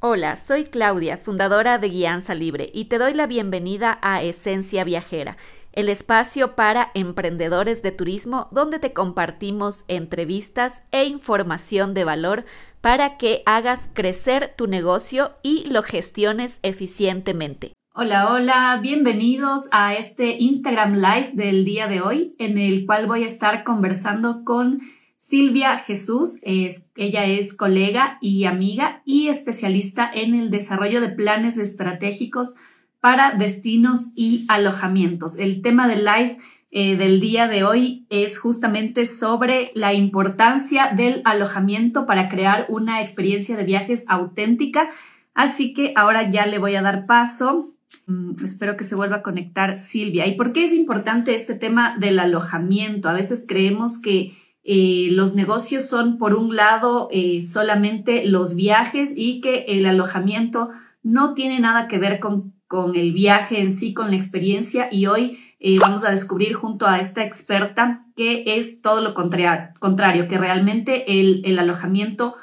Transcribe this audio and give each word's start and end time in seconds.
Hola, 0.00 0.36
soy 0.36 0.62
Claudia, 0.62 1.18
fundadora 1.18 1.78
de 1.78 1.88
Guianza 1.88 2.32
Libre, 2.32 2.70
y 2.72 2.84
te 2.84 2.98
doy 2.98 3.14
la 3.14 3.26
bienvenida 3.26 3.98
a 4.00 4.22
Esencia 4.22 4.84
Viajera, 4.84 5.36
el 5.72 5.88
espacio 5.88 6.54
para 6.54 6.92
emprendedores 6.94 7.82
de 7.82 7.90
turismo 7.90 8.46
donde 8.52 8.78
te 8.78 8.92
compartimos 8.92 9.84
entrevistas 9.88 10.84
e 10.92 11.06
información 11.06 11.94
de 11.94 12.04
valor 12.04 12.44
para 12.80 13.16
que 13.16 13.42
hagas 13.44 13.90
crecer 13.92 14.54
tu 14.56 14.68
negocio 14.68 15.32
y 15.42 15.64
lo 15.68 15.82
gestiones 15.82 16.60
eficientemente. 16.62 17.72
Hola, 17.92 18.32
hola, 18.32 18.78
bienvenidos 18.80 19.68
a 19.72 19.96
este 19.96 20.36
Instagram 20.38 20.94
Live 20.94 21.30
del 21.32 21.64
día 21.64 21.88
de 21.88 22.02
hoy, 22.02 22.28
en 22.38 22.56
el 22.58 22.86
cual 22.86 23.08
voy 23.08 23.24
a 23.24 23.26
estar 23.26 23.64
conversando 23.64 24.44
con 24.44 24.80
Silvia 25.28 25.76
Jesús, 25.76 26.38
es, 26.42 26.90
ella 26.96 27.26
es 27.26 27.52
colega 27.52 28.16
y 28.22 28.46
amiga 28.46 29.02
y 29.04 29.28
especialista 29.28 30.10
en 30.10 30.34
el 30.34 30.48
desarrollo 30.48 31.02
de 31.02 31.10
planes 31.10 31.58
estratégicos 31.58 32.54
para 32.98 33.32
destinos 33.32 34.12
y 34.16 34.46
alojamientos. 34.48 35.38
El 35.38 35.60
tema 35.60 35.86
del 35.86 36.06
live 36.06 36.38
eh, 36.70 36.96
del 36.96 37.20
día 37.20 37.46
de 37.46 37.62
hoy 37.62 38.06
es 38.08 38.38
justamente 38.38 39.04
sobre 39.04 39.70
la 39.74 39.92
importancia 39.92 40.92
del 40.96 41.20
alojamiento 41.26 42.06
para 42.06 42.30
crear 42.30 42.64
una 42.70 43.02
experiencia 43.02 43.54
de 43.58 43.64
viajes 43.64 44.06
auténtica. 44.08 44.88
Así 45.34 45.74
que 45.74 45.92
ahora 45.94 46.30
ya 46.30 46.46
le 46.46 46.58
voy 46.58 46.74
a 46.74 46.80
dar 46.80 47.04
paso. 47.04 47.66
Mm, 48.06 48.42
espero 48.42 48.78
que 48.78 48.84
se 48.84 48.94
vuelva 48.94 49.16
a 49.16 49.22
conectar 49.22 49.76
Silvia. 49.76 50.26
¿Y 50.26 50.36
por 50.36 50.54
qué 50.54 50.64
es 50.64 50.72
importante 50.72 51.34
este 51.34 51.54
tema 51.54 51.98
del 51.98 52.18
alojamiento? 52.18 53.10
A 53.10 53.12
veces 53.12 53.44
creemos 53.46 54.00
que 54.00 54.32
eh, 54.70 55.08
los 55.12 55.34
negocios 55.34 55.86
son, 55.86 56.18
por 56.18 56.34
un 56.34 56.54
lado, 56.54 57.08
eh, 57.10 57.40
solamente 57.40 58.26
los 58.26 58.54
viajes 58.54 59.14
y 59.16 59.40
que 59.40 59.64
el 59.66 59.86
alojamiento 59.86 60.68
no 61.02 61.32
tiene 61.32 61.58
nada 61.58 61.88
que 61.88 61.96
ver 61.96 62.20
con, 62.20 62.52
con 62.66 62.94
el 62.94 63.14
viaje 63.14 63.62
en 63.62 63.72
sí, 63.72 63.94
con 63.94 64.10
la 64.10 64.16
experiencia. 64.16 64.88
Y 64.92 65.06
hoy 65.06 65.38
eh, 65.58 65.78
vamos 65.80 66.04
a 66.04 66.10
descubrir 66.10 66.52
junto 66.52 66.86
a 66.86 66.98
esta 66.98 67.24
experta 67.24 68.04
que 68.14 68.44
es 68.58 68.82
todo 68.82 69.00
lo 69.00 69.14
contrario, 69.14 69.70
contrario 69.78 70.28
que 70.28 70.36
realmente 70.36 71.18
el, 71.18 71.40
el 71.46 71.58
alojamiento 71.58 72.34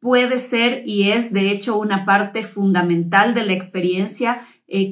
puede 0.00 0.38
ser 0.38 0.82
y 0.84 1.12
es 1.12 1.32
de 1.32 1.50
hecho 1.50 1.78
una 1.78 2.04
parte 2.04 2.42
fundamental 2.42 3.32
de 3.32 3.46
la 3.46 3.54
experiencia, 3.54 4.42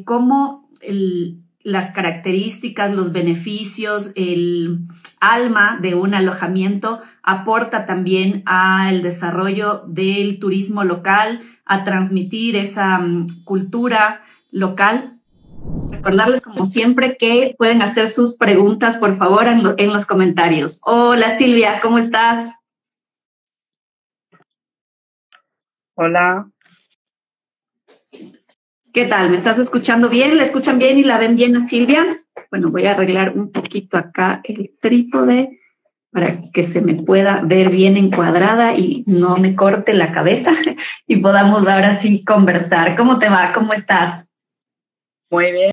como 0.07 0.71
el, 0.81 1.43
las 1.69 1.91
características, 1.91 2.95
los 2.95 3.13
beneficios, 3.13 4.13
el 4.17 4.79
alma 5.21 5.79
de 5.81 5.95
un 5.95 6.15
alojamiento 6.15 7.01
aporta 7.23 7.85
también 7.85 8.43
al 8.47 9.03
desarrollo 9.03 9.85
del 9.87 10.39
turismo 10.39 10.83
local, 10.85 11.43
a 11.67 11.85
transmitir 11.85 12.57
esa 12.57 12.99
mm, 12.99 13.45
cultura 13.45 14.23
local. 14.51 15.21
Recordarles 15.91 16.41
como 16.41 16.65
siempre 16.65 17.19
que 17.19 17.55
pueden 17.59 17.83
hacer 17.83 18.11
sus 18.11 18.39
preguntas, 18.39 18.97
por 18.97 19.17
favor, 19.17 19.47
en, 19.47 19.63
en 19.77 19.93
los 19.93 20.07
comentarios. 20.07 20.81
Hola 20.85 21.37
Silvia, 21.37 21.81
¿cómo 21.83 21.99
estás? 21.99 22.55
Hola. 25.95 26.49
¿Qué 28.93 29.05
tal? 29.05 29.29
¿Me 29.29 29.37
estás 29.37 29.59
escuchando 29.59 30.09
bien? 30.09 30.37
¿La 30.37 30.45
escuchan 30.45 30.79
bien 30.79 30.99
y 30.99 31.03
la 31.03 31.19
ven 31.19 31.37
bien 31.37 31.55
a 31.57 31.61
Silvia? 31.61 32.25
Bueno, 32.51 32.71
voy 32.71 32.87
a 32.87 32.93
arreglar 32.93 33.37
un 33.37 33.53
poquito 33.53 33.99
acá 33.99 34.41
el 34.45 34.79
trípode 34.81 35.61
para 36.11 36.39
que 36.55 36.65
se 36.65 36.81
me 36.81 36.95
pueda 36.95 37.43
ver 37.45 37.69
bien 37.69 37.99
encuadrada 37.99 38.75
y 38.75 39.05
no 39.07 39.37
me 39.37 39.55
corte 39.55 39.93
la 39.93 40.11
cabeza 40.11 40.53
y 41.07 41.17
podamos 41.19 41.69
ahora 41.69 41.93
sí 41.93 42.25
conversar. 42.25 42.97
¿Cómo 42.97 43.19
te 43.19 43.29
va? 43.29 43.53
¿Cómo 43.53 43.75
estás? 43.75 44.31
Muy 45.31 45.53
bien. 45.53 45.71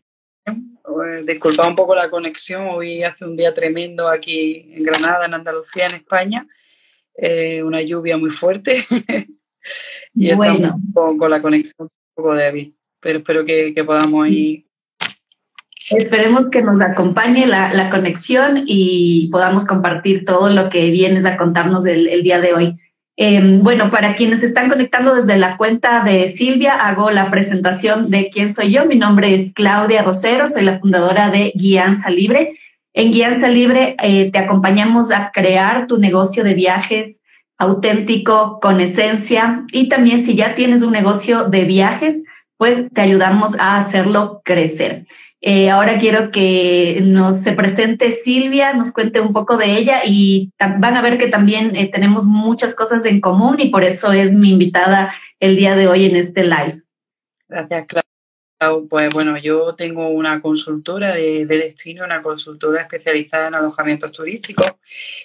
Disculpa 1.24 1.68
un 1.68 1.76
poco 1.76 1.96
la 1.96 2.10
conexión. 2.10 2.68
Hoy 2.68 3.04
hace 3.04 3.24
un 3.24 3.38
día 3.38 3.54
tremendo 3.54 4.10
aquí 4.10 4.74
en 4.74 4.84
Granada, 4.84 5.26
en 5.26 5.34
Andalucía, 5.34 5.88
en 5.88 5.96
España. 5.96 6.48
Eh, 7.18 7.64
una 7.64 7.82
lluvia 7.82 8.18
muy 8.18 8.32
fuerte 8.32 8.86
y 10.14 10.34
bueno. 10.34 10.68
estamos 10.68 11.18
con 11.18 11.32
la 11.32 11.42
conexión 11.42 11.88
un 11.88 12.14
poco 12.14 12.34
débil 12.34 12.75
pero 13.06 13.20
espero 13.20 13.46
que, 13.46 13.72
podamos 13.86 14.28
ir. 14.30 14.66
Esperemos 15.92 16.50
que 16.50 16.64
nos 16.64 16.82
acompañe 16.82 17.46
la, 17.46 17.92
conexión 17.92 18.64
y 18.66 19.30
podamos 19.32 19.64
compartir 19.64 20.26
todo 20.26 20.50
lo 20.50 20.70
que 20.70 20.90
vienes 20.90 21.24
a 21.24 21.38
contarnos 21.38 21.86
el, 21.86 22.24
día 22.24 22.42
de 22.42 22.54
hoy. 22.56 22.76
Em, 23.16 23.62
bueno, 23.62 23.92
para 23.92 24.16
quienes 24.16 24.42
están 24.42 24.70
conectando 24.70 25.14
desde 25.14 25.38
la 25.38 25.56
cuenta 25.56 26.04
de 26.04 26.28
Silvia, 26.28 26.74
hago 26.74 27.12
la 27.12 27.30
presentación 27.30 28.10
de 28.10 28.32
quién 28.32 28.52
soy 28.52 28.72
yo. 28.72 28.88
Mi 28.88 28.98
nombre 28.98 29.36
es 29.36 29.54
Claudia 29.54 30.02
Rosero, 30.02 30.48
soy 30.48 30.64
la 30.64 30.80
fundadora 30.80 31.30
de 31.30 31.54
Guianza 31.54 32.10
Libre. 32.10 32.56
En 32.96 33.12
Guianza 33.12 33.50
Libre 33.50 33.96
eh, 34.02 34.32
te 34.32 34.40
acompañamos 34.40 35.12
a 35.12 35.30
crear 35.32 35.86
tu 35.86 36.00
negocio 36.00 36.44
de 36.44 36.56
viajes 36.56 37.22
auténtico, 37.60 38.60
con 38.60 38.82
esencia. 38.82 39.64
Y 39.72 39.90
también 39.90 40.26
si 40.26 40.36
ya 40.36 40.56
tienes 40.56 40.82
un 40.82 40.92
negocio 40.92 41.44
de 41.44 41.66
viajes, 41.66 42.26
pues 42.58 42.92
te 42.94 43.02
ayudamos 43.02 43.60
a 43.60 43.78
hacerlo 43.78 44.42
crecer. 44.44 45.06
Eh, 45.42 45.70
ahora 45.70 46.00
quiero 46.00 46.32
que 46.32 47.00
nos 47.04 47.42
se 47.42 47.52
presente 47.52 48.12
Silvia, 48.12 48.74
nos 48.74 48.92
cuente 48.92 49.20
un 49.20 49.32
poco 49.32 49.58
de 49.58 49.78
ella 49.78 50.02
y 50.06 50.52
van 50.58 50.98
a 50.98 51.02
ver 51.02 51.18
que 51.18 51.28
también 51.28 51.76
eh, 51.76 51.90
tenemos 51.92 52.26
muchas 52.26 52.74
cosas 52.74 53.06
en 53.06 53.22
común 53.22 53.60
y 53.60 53.70
por 53.70 53.84
eso 53.84 54.12
es 54.12 54.34
mi 54.34 54.52
invitada 54.52 55.14
el 55.40 55.56
día 55.56 55.76
de 55.76 55.88
hoy 55.88 56.06
en 56.06 56.16
este 56.16 56.44
live. 56.44 56.82
Gracias, 57.48 57.88
Clau. 57.88 58.88
Pues 58.88 59.10
bueno, 59.14 59.38
yo 59.38 59.76
tengo 59.76 60.10
una 60.10 60.42
consultora 60.42 61.14
de, 61.14 61.46
de, 61.46 61.58
destino, 61.58 62.06
una 62.06 62.24
consultora 62.24 62.82
especializada 62.82 63.50
en 63.50 63.56
alojamientos 63.56 64.12
turísticos 64.14 64.72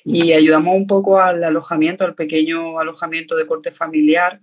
y 0.04 0.32
ayudamos 0.32 0.74
un 0.76 0.86
poco 0.86 1.18
al 1.20 1.42
alojamiento, 1.42 2.04
al 2.04 2.14
pequeño 2.14 2.78
alojamiento 2.78 3.36
de 3.36 3.46
corte 3.46 3.70
familiar 3.70 4.40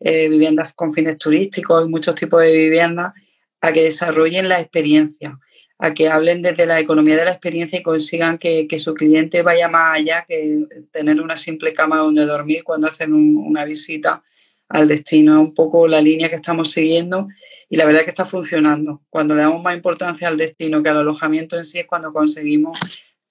eh, 0.00 0.28
viviendas 0.28 0.72
con 0.74 0.94
fines 0.94 1.18
turísticos, 1.18 1.88
muchos 1.88 2.14
tipos 2.14 2.40
de 2.42 2.52
viviendas, 2.52 3.14
a 3.60 3.72
que 3.72 3.82
desarrollen 3.82 4.48
la 4.48 4.60
experiencia, 4.60 5.38
a 5.78 5.94
que 5.94 6.08
hablen 6.08 6.42
desde 6.42 6.66
la 6.66 6.80
economía 6.80 7.16
de 7.16 7.24
la 7.24 7.32
experiencia 7.32 7.78
y 7.78 7.82
consigan 7.82 8.38
que, 8.38 8.66
su 8.78 8.94
cliente 8.94 9.42
vaya 9.42 9.68
más 9.68 9.96
allá 9.96 10.24
que 10.26 10.66
tener 10.92 11.20
una 11.20 11.36
simple 11.36 11.72
cama 11.74 11.98
donde 11.98 12.24
dormir 12.24 12.62
cuando 12.64 12.86
hacen 12.86 13.12
una 13.12 13.64
visita 13.64 14.22
al 14.68 14.88
destino. 14.88 15.40
Es 15.40 15.48
un 15.48 15.54
poco 15.54 15.88
la 15.88 16.00
línea 16.00 16.28
que 16.28 16.36
estamos 16.36 16.70
siguiendo 16.70 17.28
y 17.68 17.76
la 17.76 17.84
verdad 17.84 18.00
es 18.00 18.04
que 18.04 18.10
está 18.10 18.24
funcionando. 18.24 19.02
Cuando 19.10 19.34
le 19.34 19.42
damos 19.42 19.62
más 19.62 19.76
importancia 19.76 20.28
al 20.28 20.36
destino 20.36 20.82
que 20.82 20.88
al 20.88 20.98
alojamiento 20.98 21.56
en 21.56 21.64
sí 21.64 21.78
es 21.78 21.86
cuando 21.86 22.12
conseguimos 22.12 22.78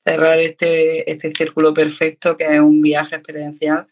cerrar 0.04 0.40
este, 0.40 1.10
este 1.10 1.32
círculo 1.32 1.74
perfecto 1.74 2.38
que 2.38 2.46
es 2.46 2.60
un 2.60 2.82
viaje 2.82 3.16
experiencial 3.16 3.88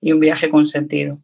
y 0.00 0.12
un 0.12 0.20
viaje 0.20 0.48
con 0.48 0.64
sentido. 0.64 1.20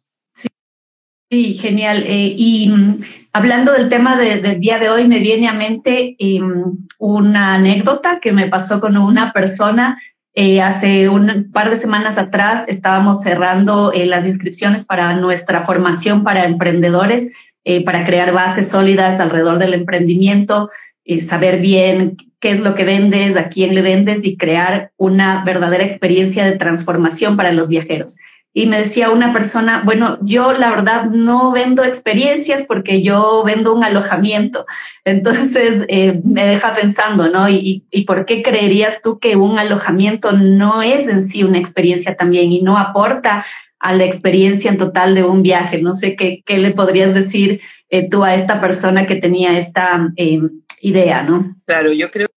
Sí, 1.29 1.53
genial. 1.55 2.03
Eh, 2.05 2.33
y 2.37 2.69
mm, 2.69 3.01
hablando 3.33 3.71
del 3.71 3.89
tema 3.89 4.15
del 4.15 4.59
día 4.59 4.77
de 4.77 4.89
hoy, 4.89 5.07
me 5.07 5.19
viene 5.19 5.47
a 5.47 5.53
mente 5.53 6.15
em, 6.19 6.77
una 6.99 7.55
anécdota 7.55 8.19
que 8.19 8.31
me 8.31 8.47
pasó 8.47 8.79
con 8.79 8.95
una 8.95 9.33
persona. 9.33 9.99
Eh, 10.35 10.61
hace 10.61 11.09
un 11.09 11.49
par 11.51 11.69
de 11.69 11.77
semanas 11.77 12.17
atrás 12.17 12.65
estábamos 12.67 13.21
cerrando 13.21 13.91
eh, 13.91 14.05
las 14.05 14.25
inscripciones 14.25 14.83
para 14.83 15.15
nuestra 15.15 15.61
formación 15.61 16.23
para 16.23 16.43
emprendedores, 16.43 17.35
para 17.83 18.05
crear 18.05 18.31
bases 18.31 18.69
sólidas 18.69 19.19
alrededor 19.19 19.57
del 19.57 19.73
emprendimiento, 19.73 20.69
saber 21.17 21.59
bien 21.59 22.15
qué 22.39 22.51
es 22.51 22.59
lo 22.59 22.75
que 22.75 22.83
vendes, 22.83 23.35
a 23.37 23.49
quién 23.49 23.73
le 23.73 23.81
vendes 23.81 24.23
y 24.23 24.37
crear 24.37 24.91
una 24.97 25.43
verdadera 25.43 25.83
experiencia 25.83 26.45
de 26.45 26.57
transformación 26.57 27.35
para 27.35 27.51
los 27.51 27.67
viajeros 27.67 28.17
y 28.57 28.67
me 28.67 28.77
decía 28.77 29.09
una 29.09 29.33
persona, 29.33 29.81
bueno, 29.83 30.17
yo 30.21 30.53
la 30.53 30.69
verdad 30.69 31.07
no 31.07 31.51
vendo 31.51 31.83
experiencias 31.83 32.63
porque 32.63 33.01
yo 33.01 33.43
vendo 33.43 33.75
un 33.75 33.83
alojamiento. 33.83 34.65
Entonces 35.03 35.83
eh, 35.89 36.21
me 36.23 36.47
deja 36.47 36.73
pensando, 36.73 37.29
¿no? 37.29 37.49
¿Y, 37.49 37.83
por 38.07 38.25
qué 38.25 38.41
creerías 38.41 39.01
tú 39.01 39.19
que 39.19 39.35
un 39.35 39.59
alojamiento 39.59 40.31
no 40.31 40.81
es 40.81 41.09
en 41.09 41.21
sí 41.21 41.43
una 41.43 41.57
experiencia 41.57 42.15
también 42.15 42.53
y 42.53 42.61
no 42.61 42.77
aporta 42.77 43.45
a 43.79 43.93
la 43.93 44.05
experiencia 44.05 44.71
en 44.71 44.77
total 44.77 45.15
de 45.15 45.25
un 45.25 45.43
viaje? 45.43 45.81
No 45.81 45.93
sé 45.93 46.15
qué, 46.15 46.41
qué 46.45 46.57
le 46.57 46.71
podrías 46.71 47.13
decir 47.13 47.59
eh, 47.89 48.09
tú 48.09 48.23
a 48.23 48.35
esta 48.35 48.61
persona 48.61 49.05
que 49.05 49.15
tenía 49.15 49.57
esta 49.57 50.13
eh, 50.15 50.39
idea, 50.79 51.23
¿no? 51.23 51.57
Claro, 51.65 51.91
yo 51.91 52.09
creo 52.09 52.29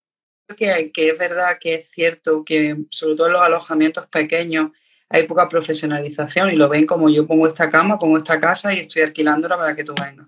que, 0.56 0.90
que 0.92 1.10
es 1.10 1.16
verdad 1.18 1.58
que 1.60 1.76
es 1.76 1.88
cierto 1.90 2.44
que 2.44 2.76
sobre 2.90 3.14
todo 3.14 3.28
los 3.28 3.42
alojamientos 3.42 4.08
pequeños, 4.08 4.72
hay 5.10 5.26
poca 5.26 5.48
profesionalización 5.48 6.50
y 6.50 6.56
lo 6.56 6.68
ven 6.68 6.86
como 6.86 7.08
yo 7.08 7.26
pongo 7.26 7.46
esta 7.46 7.70
cama, 7.70 7.98
pongo 7.98 8.16
esta 8.16 8.38
casa 8.38 8.72
y 8.72 8.80
estoy 8.80 9.02
alquilándola 9.02 9.56
para 9.56 9.74
que 9.74 9.84
tú 9.84 9.94
vengas. 10.00 10.26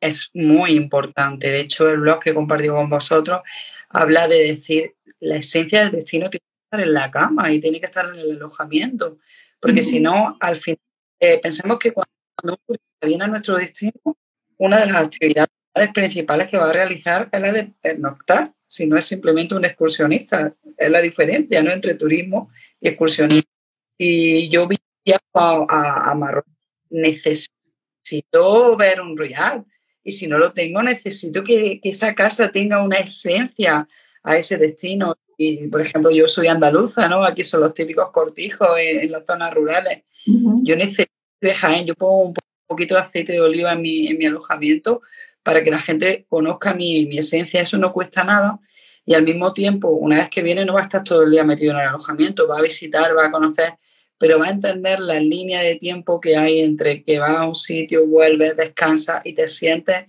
Es 0.00 0.30
muy 0.34 0.72
importante. 0.72 1.50
De 1.50 1.60
hecho, 1.60 1.88
el 1.88 1.98
blog 1.98 2.20
que 2.20 2.34
compartido 2.34 2.76
con 2.76 2.88
vosotros 2.88 3.40
habla 3.88 4.28
de 4.28 4.54
decir 4.54 4.94
la 5.20 5.36
esencia 5.36 5.80
del 5.80 5.92
destino 5.92 6.30
tiene 6.30 6.44
que 6.44 6.64
estar 6.66 6.80
en 6.80 6.92
la 6.92 7.10
cama 7.10 7.50
y 7.52 7.60
tiene 7.60 7.80
que 7.80 7.86
estar 7.86 8.06
en 8.06 8.16
el 8.16 8.32
alojamiento. 8.32 9.18
Porque 9.58 9.82
si 9.82 10.00
no, 10.00 10.36
al 10.38 10.56
final, 10.56 10.78
eh, 11.18 11.40
pensemos 11.40 11.78
que 11.78 11.92
cuando 11.92 12.10
cuando 12.36 12.60
viene 13.02 13.24
a 13.24 13.28
nuestro 13.28 13.56
destino, 13.56 14.16
una 14.58 14.80
de 14.80 14.86
las 14.86 15.06
actividades 15.06 15.48
principales 15.92 16.48
que 16.48 16.56
va 16.56 16.70
a 16.70 16.72
realizar 16.72 17.28
es 17.32 17.40
la 17.40 17.52
de 17.52 17.72
pernoctar, 17.80 18.52
si 18.68 18.86
no 18.86 18.96
es 18.96 19.04
simplemente 19.04 19.54
un 19.54 19.64
excursionista. 19.64 20.54
Es 20.76 20.90
la 20.90 21.00
diferencia 21.00 21.62
¿no? 21.62 21.70
entre 21.70 21.94
turismo 21.94 22.50
y 22.80 22.88
excursionismo. 22.88 23.50
Si 23.98 24.48
yo 24.48 24.68
viajo 25.04 25.66
a, 25.70 26.10
a, 26.10 26.14
Marruecos, 26.14 26.52
necesito 26.90 28.76
ver 28.76 29.00
un 29.00 29.16
real. 29.16 29.64
Y 30.04 30.12
si 30.12 30.26
no 30.26 30.38
lo 30.38 30.52
tengo, 30.52 30.82
necesito 30.82 31.42
que, 31.42 31.80
que, 31.80 31.88
esa 31.88 32.14
casa 32.14 32.50
tenga 32.50 32.82
una 32.82 32.98
esencia 32.98 33.88
a 34.22 34.36
ese 34.36 34.56
destino. 34.56 35.16
Y, 35.38 35.66
por 35.68 35.80
ejemplo, 35.80 36.10
yo 36.10 36.26
soy 36.28 36.46
andaluza, 36.46 37.08
¿no? 37.08 37.24
Aquí 37.24 37.42
son 37.42 37.60
los 37.60 37.74
típicos 37.74 38.10
cortijos 38.10 38.68
en, 38.78 39.10
las 39.10 39.24
zonas 39.26 39.52
rurales. 39.52 40.04
Yo 40.24 40.76
necesito 40.76 41.12
dejar, 41.40 41.84
yo 41.84 41.94
pongo 41.94 42.22
un 42.22 42.34
poquito 42.66 42.94
de 42.94 43.02
aceite 43.02 43.32
de 43.32 43.40
oliva 43.40 43.72
en 43.72 43.80
mi, 43.80 44.08
en 44.08 44.18
mi 44.18 44.26
alojamiento 44.26 45.02
para 45.42 45.62
que 45.62 45.70
la 45.70 45.78
gente 45.78 46.26
conozca 46.28 46.74
mi, 46.74 47.06
mi, 47.06 47.18
esencia. 47.18 47.60
Eso 47.60 47.78
no 47.78 47.92
cuesta 47.92 48.24
nada. 48.24 48.58
Y 49.06 49.14
al 49.14 49.22
mismo 49.22 49.52
tiempo, 49.52 49.88
una 49.88 50.16
vez 50.18 50.28
que 50.28 50.42
viene, 50.42 50.64
no 50.64 50.74
va 50.74 50.80
a 50.80 50.82
estar 50.82 51.04
todo 51.04 51.22
el 51.22 51.30
día 51.30 51.44
metido 51.44 51.72
en 51.72 51.78
el 51.78 51.88
alojamiento, 51.88 52.48
va 52.48 52.58
a 52.58 52.62
visitar, 52.62 53.16
va 53.16 53.26
a 53.26 53.30
conocer, 53.30 53.74
pero 54.18 54.40
va 54.40 54.46
a 54.46 54.50
entender 54.50 54.98
la 54.98 55.20
línea 55.20 55.62
de 55.62 55.76
tiempo 55.76 56.20
que 56.20 56.36
hay 56.36 56.60
entre 56.60 57.04
que 57.04 57.20
va 57.20 57.40
a 57.40 57.46
un 57.46 57.54
sitio, 57.54 58.04
vuelve, 58.06 58.54
descansa 58.54 59.22
y 59.24 59.34
te 59.34 59.46
sientes 59.46 60.06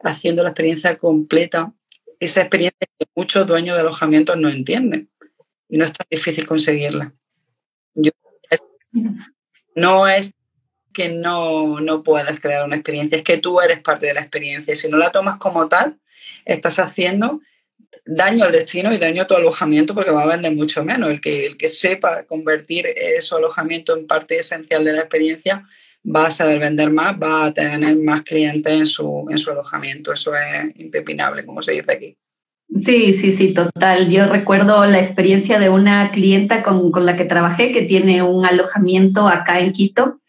haciendo 0.00 0.42
la 0.42 0.48
experiencia 0.48 0.96
completa. 0.96 1.74
Esa 2.18 2.40
experiencia 2.40 2.88
que 2.98 3.06
muchos 3.14 3.46
dueños 3.46 3.76
de 3.76 3.82
alojamientos 3.82 4.38
no 4.38 4.48
entienden 4.48 5.10
y 5.68 5.76
no 5.76 5.84
es 5.84 5.92
tan 5.92 6.06
difícil 6.10 6.46
conseguirla. 6.46 7.12
no 9.74 10.08
es 10.08 10.34
que 10.94 11.10
no, 11.10 11.80
no 11.80 12.02
puedas 12.02 12.40
crear 12.40 12.64
una 12.64 12.76
experiencia, 12.76 13.18
es 13.18 13.24
que 13.24 13.36
tú 13.36 13.60
eres 13.60 13.80
parte 13.80 14.06
de 14.06 14.14
la 14.14 14.20
experiencia. 14.20 14.74
Si 14.74 14.88
no 14.88 14.96
la 14.96 15.12
tomas 15.12 15.38
como 15.38 15.68
tal, 15.68 15.98
estás 16.46 16.78
haciendo 16.78 17.40
daño 18.04 18.44
al 18.44 18.52
destino 18.52 18.92
y 18.92 18.98
daño 18.98 19.22
a 19.22 19.26
tu 19.26 19.34
alojamiento 19.34 19.94
porque 19.94 20.10
va 20.10 20.22
a 20.22 20.26
vender 20.26 20.54
mucho 20.54 20.84
menos. 20.84 21.10
El 21.10 21.20
que, 21.20 21.46
el 21.46 21.56
que 21.56 21.68
sepa 21.68 22.24
convertir 22.24 22.86
su 23.20 23.36
alojamiento 23.36 23.96
en 23.96 24.06
parte 24.06 24.38
esencial 24.38 24.84
de 24.84 24.92
la 24.92 25.00
experiencia 25.00 25.64
va 26.04 26.26
a 26.26 26.30
saber 26.30 26.58
vender 26.58 26.90
más, 26.90 27.16
va 27.20 27.46
a 27.46 27.54
tener 27.54 27.96
más 27.96 28.22
clientes 28.22 28.72
en 28.72 28.86
su, 28.86 29.26
en 29.30 29.38
su 29.38 29.50
alojamiento. 29.50 30.12
Eso 30.12 30.32
es 30.34 30.76
impepinable, 30.76 31.44
como 31.44 31.62
se 31.62 31.72
dice 31.72 31.92
aquí. 31.92 32.16
Sí, 32.70 33.12
sí, 33.12 33.32
sí, 33.32 33.54
total. 33.54 34.10
Yo 34.10 34.26
recuerdo 34.26 34.84
la 34.84 35.00
experiencia 35.00 35.58
de 35.58 35.70
una 35.70 36.10
clienta 36.10 36.62
con, 36.62 36.92
con 36.92 37.06
la 37.06 37.16
que 37.16 37.24
trabajé 37.24 37.72
que 37.72 37.82
tiene 37.82 38.22
un 38.22 38.44
alojamiento 38.44 39.26
acá 39.26 39.60
en 39.60 39.72
Quito 39.72 40.20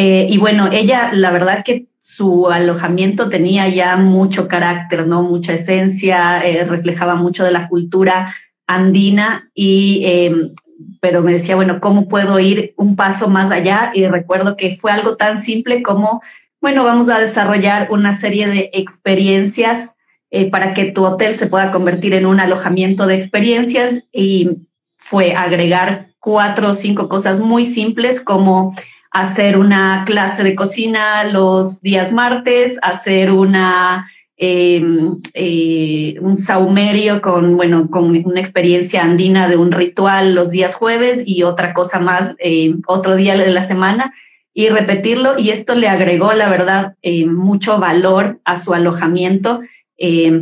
eh, 0.00 0.28
y 0.30 0.38
bueno, 0.38 0.70
ella, 0.70 1.10
la 1.12 1.32
verdad 1.32 1.64
que 1.64 1.87
su 1.98 2.48
alojamiento 2.48 3.28
tenía 3.28 3.68
ya 3.68 3.96
mucho 3.96 4.48
carácter, 4.48 5.06
¿no? 5.06 5.22
Mucha 5.22 5.54
esencia, 5.54 6.40
eh, 6.46 6.64
reflejaba 6.64 7.16
mucho 7.16 7.44
de 7.44 7.50
la 7.50 7.68
cultura 7.68 8.34
andina 8.66 9.50
y 9.54 10.02
em, 10.04 10.54
pero 11.00 11.22
me 11.22 11.32
decía, 11.32 11.56
bueno, 11.56 11.80
¿cómo 11.80 12.08
puedo 12.08 12.38
ir 12.38 12.74
un 12.76 12.96
paso 12.96 13.28
más 13.28 13.50
allá? 13.50 13.90
Y 13.94 14.06
recuerdo 14.06 14.56
que 14.56 14.76
fue 14.76 14.92
algo 14.92 15.16
tan 15.16 15.38
simple 15.38 15.82
como, 15.82 16.22
bueno, 16.60 16.84
vamos 16.84 17.08
a 17.08 17.18
desarrollar 17.18 17.88
una 17.90 18.12
serie 18.12 18.46
de 18.46 18.70
experiencias 18.72 19.96
eh, 20.30 20.50
para 20.50 20.74
que 20.74 20.86
tu 20.86 21.04
hotel 21.04 21.34
se 21.34 21.46
pueda 21.46 21.72
convertir 21.72 22.14
en 22.14 22.26
un 22.26 22.38
alojamiento 22.38 23.06
de 23.06 23.14
experiencias 23.14 24.04
y 24.12 24.50
fue 24.96 25.34
agregar 25.34 26.08
cuatro 26.20 26.70
o 26.70 26.74
cinco 26.74 27.08
cosas 27.08 27.40
muy 27.40 27.64
simples 27.64 28.20
como 28.20 28.74
hacer 29.10 29.58
una 29.58 30.04
clase 30.06 30.42
de 30.44 30.54
cocina 30.54 31.24
los 31.24 31.80
días 31.80 32.12
martes, 32.12 32.78
hacer 32.82 33.30
una, 33.32 34.06
em, 34.36 35.20
eh, 35.34 36.16
un 36.20 36.36
saumerio 36.36 37.20
con, 37.22 37.56
bueno, 37.56 37.88
con 37.90 38.10
una 38.24 38.40
experiencia 38.40 39.02
andina 39.02 39.48
de 39.48 39.56
un 39.56 39.72
ritual 39.72 40.34
los 40.34 40.50
días 40.50 40.74
jueves 40.74 41.22
y 41.24 41.42
otra 41.42 41.74
cosa 41.74 41.98
más 42.00 42.36
eh, 42.38 42.74
otro 42.86 43.16
día 43.16 43.36
de 43.36 43.50
la 43.50 43.62
semana 43.62 44.12
y 44.52 44.68
repetirlo. 44.68 45.38
Y 45.38 45.50
esto 45.50 45.74
le 45.74 45.88
agregó, 45.88 46.32
la 46.32 46.48
verdad, 46.48 46.94
eh, 47.02 47.26
mucho 47.26 47.78
valor 47.78 48.40
a 48.44 48.56
su 48.56 48.74
alojamiento. 48.74 49.60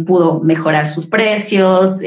pudo 0.07 0.41
mejorar 0.45 0.87
sus 0.87 1.07
precios, 1.07 2.03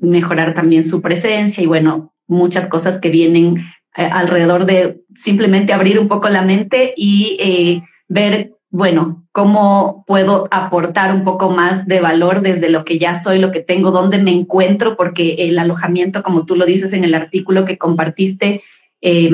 mejorar 0.00 0.54
también 0.54 0.82
su 0.82 1.02
presencia 1.02 1.62
y 1.62 1.66
bueno, 1.66 2.14
muchas 2.26 2.66
cosas 2.66 2.98
que 2.98 3.10
vienen 3.10 3.58
eh, 3.96 4.08
alrededor 4.10 4.66
de 4.66 5.02
simplemente 5.14 5.72
abrir 5.72 6.00
un 6.00 6.08
poco 6.08 6.28
la 6.28 6.42
mente 6.42 6.94
y 6.96 7.36
eh, 7.38 7.82
ver, 8.08 8.52
bueno, 8.70 9.24
cómo 9.30 10.02
puedo 10.08 10.48
aportar 10.50 11.14
un 11.14 11.22
poco 11.22 11.50
más 11.50 11.86
de 11.86 12.00
valor 12.00 12.40
desde 12.40 12.70
lo 12.70 12.84
que 12.84 12.98
ya 12.98 13.14
soy, 13.14 13.38
lo 13.38 13.52
que 13.52 13.60
tengo, 13.60 13.92
dónde 13.92 14.18
me 14.18 14.32
encuentro, 14.32 14.96
porque 14.96 15.34
el 15.38 15.60
alojamiento, 15.60 16.24
como 16.24 16.44
tú 16.44 16.56
lo 16.56 16.66
dices 16.66 16.92
en 16.92 17.04
el 17.04 17.14
artículo 17.14 17.64
que 17.64 17.78
compartiste, 17.78 18.62
eh, 19.00 19.30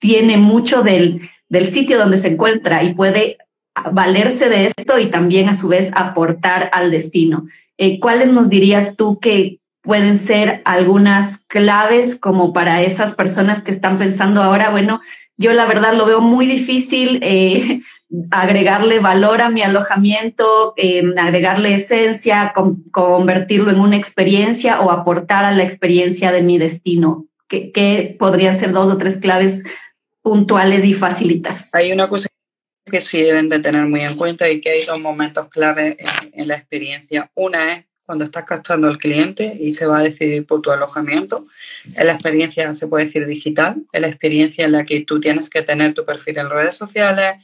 tiene 0.00 0.38
mucho 0.38 0.82
del, 0.82 1.20
del 1.48 1.66
sitio 1.66 1.96
donde 1.96 2.16
se 2.16 2.28
encuentra 2.28 2.82
y 2.82 2.94
puede 2.94 3.38
valerse 3.92 4.48
de 4.48 4.72
esto 4.76 4.98
y 4.98 5.06
también 5.06 5.48
a 5.48 5.54
su 5.54 5.68
vez 5.68 5.92
aportar 5.94 6.68
al 6.72 6.90
destino. 6.90 7.46
¿Cuáles 8.00 8.30
nos 8.30 8.50
dirías 8.50 8.94
tú 8.96 9.20
que, 9.20 9.59
pueden 9.82 10.16
ser 10.16 10.62
algunas 10.64 11.38
claves 11.46 12.16
como 12.16 12.52
para 12.52 12.82
esas 12.82 13.14
personas 13.14 13.60
que 13.60 13.70
están 13.70 13.98
pensando 13.98 14.42
ahora, 14.42 14.70
bueno, 14.70 15.00
yo 15.36 15.54
la 15.54 15.64
verdad 15.64 15.94
lo 15.94 16.04
veo 16.04 16.20
muy 16.20 16.46
difícil 16.46 17.18
eh, 17.22 17.80
agregarle 18.30 18.98
valor 18.98 19.40
a 19.40 19.48
mi 19.48 19.62
alojamiento, 19.62 20.74
em, 20.76 21.14
agregarle 21.16 21.74
esencia, 21.74 22.52
convertirlo 22.90 23.70
en 23.70 23.80
una 23.80 23.96
experiencia 23.96 24.80
o 24.80 24.90
aportar 24.90 25.44
a 25.44 25.52
la 25.52 25.62
experiencia 25.62 26.30
de 26.30 26.42
mi 26.42 26.58
destino. 26.58 27.26
¿Qué, 27.48 28.16
podrían 28.18 28.58
ser 28.58 28.72
dos 28.72 28.88
o 28.92 28.98
tres 28.98 29.16
claves 29.16 29.64
puntuales 30.22 30.84
y 30.84 30.94
facilitas? 30.94 31.68
Hay 31.72 31.90
una 31.90 32.08
cosa 32.08 32.28
que 32.84 33.00
sí 33.00 33.22
deben 33.22 33.48
de 33.48 33.60
tener 33.60 33.86
muy 33.86 34.02
en 34.02 34.16
cuenta 34.16 34.48
y 34.50 34.60
que 34.60 34.70
hay 34.70 34.86
dos 34.86 35.00
momentos 35.00 35.48
clave 35.48 35.96
en 36.32 36.48
la 36.48 36.56
experiencia. 36.56 37.30
Una 37.34 37.76
es 37.76 37.86
cuando 38.10 38.24
estás 38.24 38.44
captando 38.44 38.88
al 38.88 38.98
cliente 38.98 39.56
y 39.60 39.70
se 39.70 39.86
va 39.86 40.00
a 40.00 40.02
decidir 40.02 40.44
por 40.44 40.60
tu 40.62 40.72
alojamiento. 40.72 41.46
Es 41.94 42.04
la 42.04 42.14
experiencia, 42.14 42.72
se 42.72 42.88
puede 42.88 43.04
decir, 43.04 43.24
digital, 43.24 43.84
es 43.92 44.00
la 44.00 44.08
experiencia 44.08 44.64
en 44.64 44.72
la 44.72 44.84
que 44.84 45.02
tú 45.02 45.20
tienes 45.20 45.48
que 45.48 45.62
tener 45.62 45.94
tu 45.94 46.04
perfil 46.04 46.38
en 46.38 46.50
redes 46.50 46.76
sociales, 46.76 47.36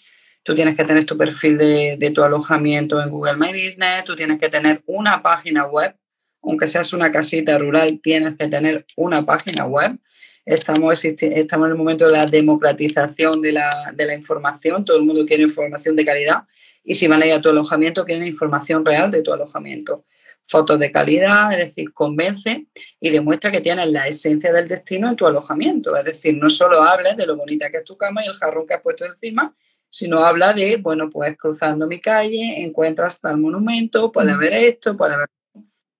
tú 0.43 0.57
tienes 0.57 0.77
que 0.77 0.83
tener 0.83 1.05
tu 1.05 1.17
perfil 1.17 1.57
de, 1.57 2.13
tu 2.13 2.25
alojamiento 2.25 3.01
en 3.01 3.11
Google 3.11 3.37
My 3.37 3.53
Business, 3.53 4.03
tú 4.05 4.17
tienes 4.17 4.41
que 4.41 4.49
tener 4.49 4.83
una 4.87 5.23
página 5.23 5.67
web, 5.67 5.95
aunque 6.43 6.67
seas 6.67 6.93
una 6.93 7.13
casita 7.13 7.57
rural, 7.59 8.01
tienes 8.03 8.37
que 8.37 8.49
tener 8.49 8.87
una 8.97 9.25
página 9.25 9.67
web. 9.67 9.97
Estamos, 10.45 11.05
estamos 11.05 11.67
en 11.67 11.71
el 11.71 11.79
momento 11.79 12.07
de 12.07 12.13
la 12.13 12.27
democratización 12.27 13.41
de 13.41 13.53
la, 13.53 13.93
de 13.95 14.05
la 14.05 14.15
información, 14.15 14.85
todo 14.85 14.97
el 14.97 15.05
mundo 15.05 15.25
quiere 15.27 15.45
información 15.45 15.95
de 15.95 16.05
calidad. 16.05 16.43
Y 16.83 16.95
si 16.95 17.07
van 17.07 17.23
a 17.23 17.27
ir 17.27 17.35
a 17.35 17.41
tu 17.41 17.51
alojamiento, 17.51 18.05
quieren 18.05 18.27
información 18.27 18.85
real 18.85 19.13
de 19.13 19.23
tu 19.23 19.33
alojamiento 19.33 20.05
fotos 20.47 20.79
de 20.79 20.93
calidad, 20.93 21.53
es 21.53 21.67
decir, 21.67 21.93
convence 21.93 22.67
y 23.01 23.11
demuestra 23.11 23.51
que 23.51 23.61
tienes 23.61 23.91
la 23.91 24.07
esencia 24.07 24.53
del 24.53 24.69
destino 24.69 25.09
en 25.09 25.17
tu 25.17 25.27
alojamiento. 25.27 25.97
Es 25.97 26.05
decir, 26.05 26.37
no 26.37 26.49
solo 26.49 26.83
hables 26.83 27.17
de 27.17 27.27
lo 27.27 27.37
bonita 27.37 27.71
que 27.71 27.79
es 27.79 27.85
tu 27.85 27.97
cama 27.97 28.25
y 28.25 28.29
el 28.29 28.35
jarrón 28.35 28.67
que 28.67 28.75
has 28.75 28.83
puesto 28.83 29.05
encima, 29.05 29.55
sino 29.89 30.25
habla 30.25 30.53
de, 30.53 30.77
bueno, 30.77 31.11
pues 31.11 31.37
cruzando 31.37 31.87
mi 31.87 32.01
calle, 32.01 32.63
encuentras 32.63 33.21
tal 33.21 33.39
monumento, 33.39 34.13
puedes 34.13 34.37
ver 34.39 34.53
esto, 34.55 34.97
puedes 34.97 35.17
ver... 35.17 35.29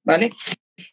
¿Vale? 0.05 0.31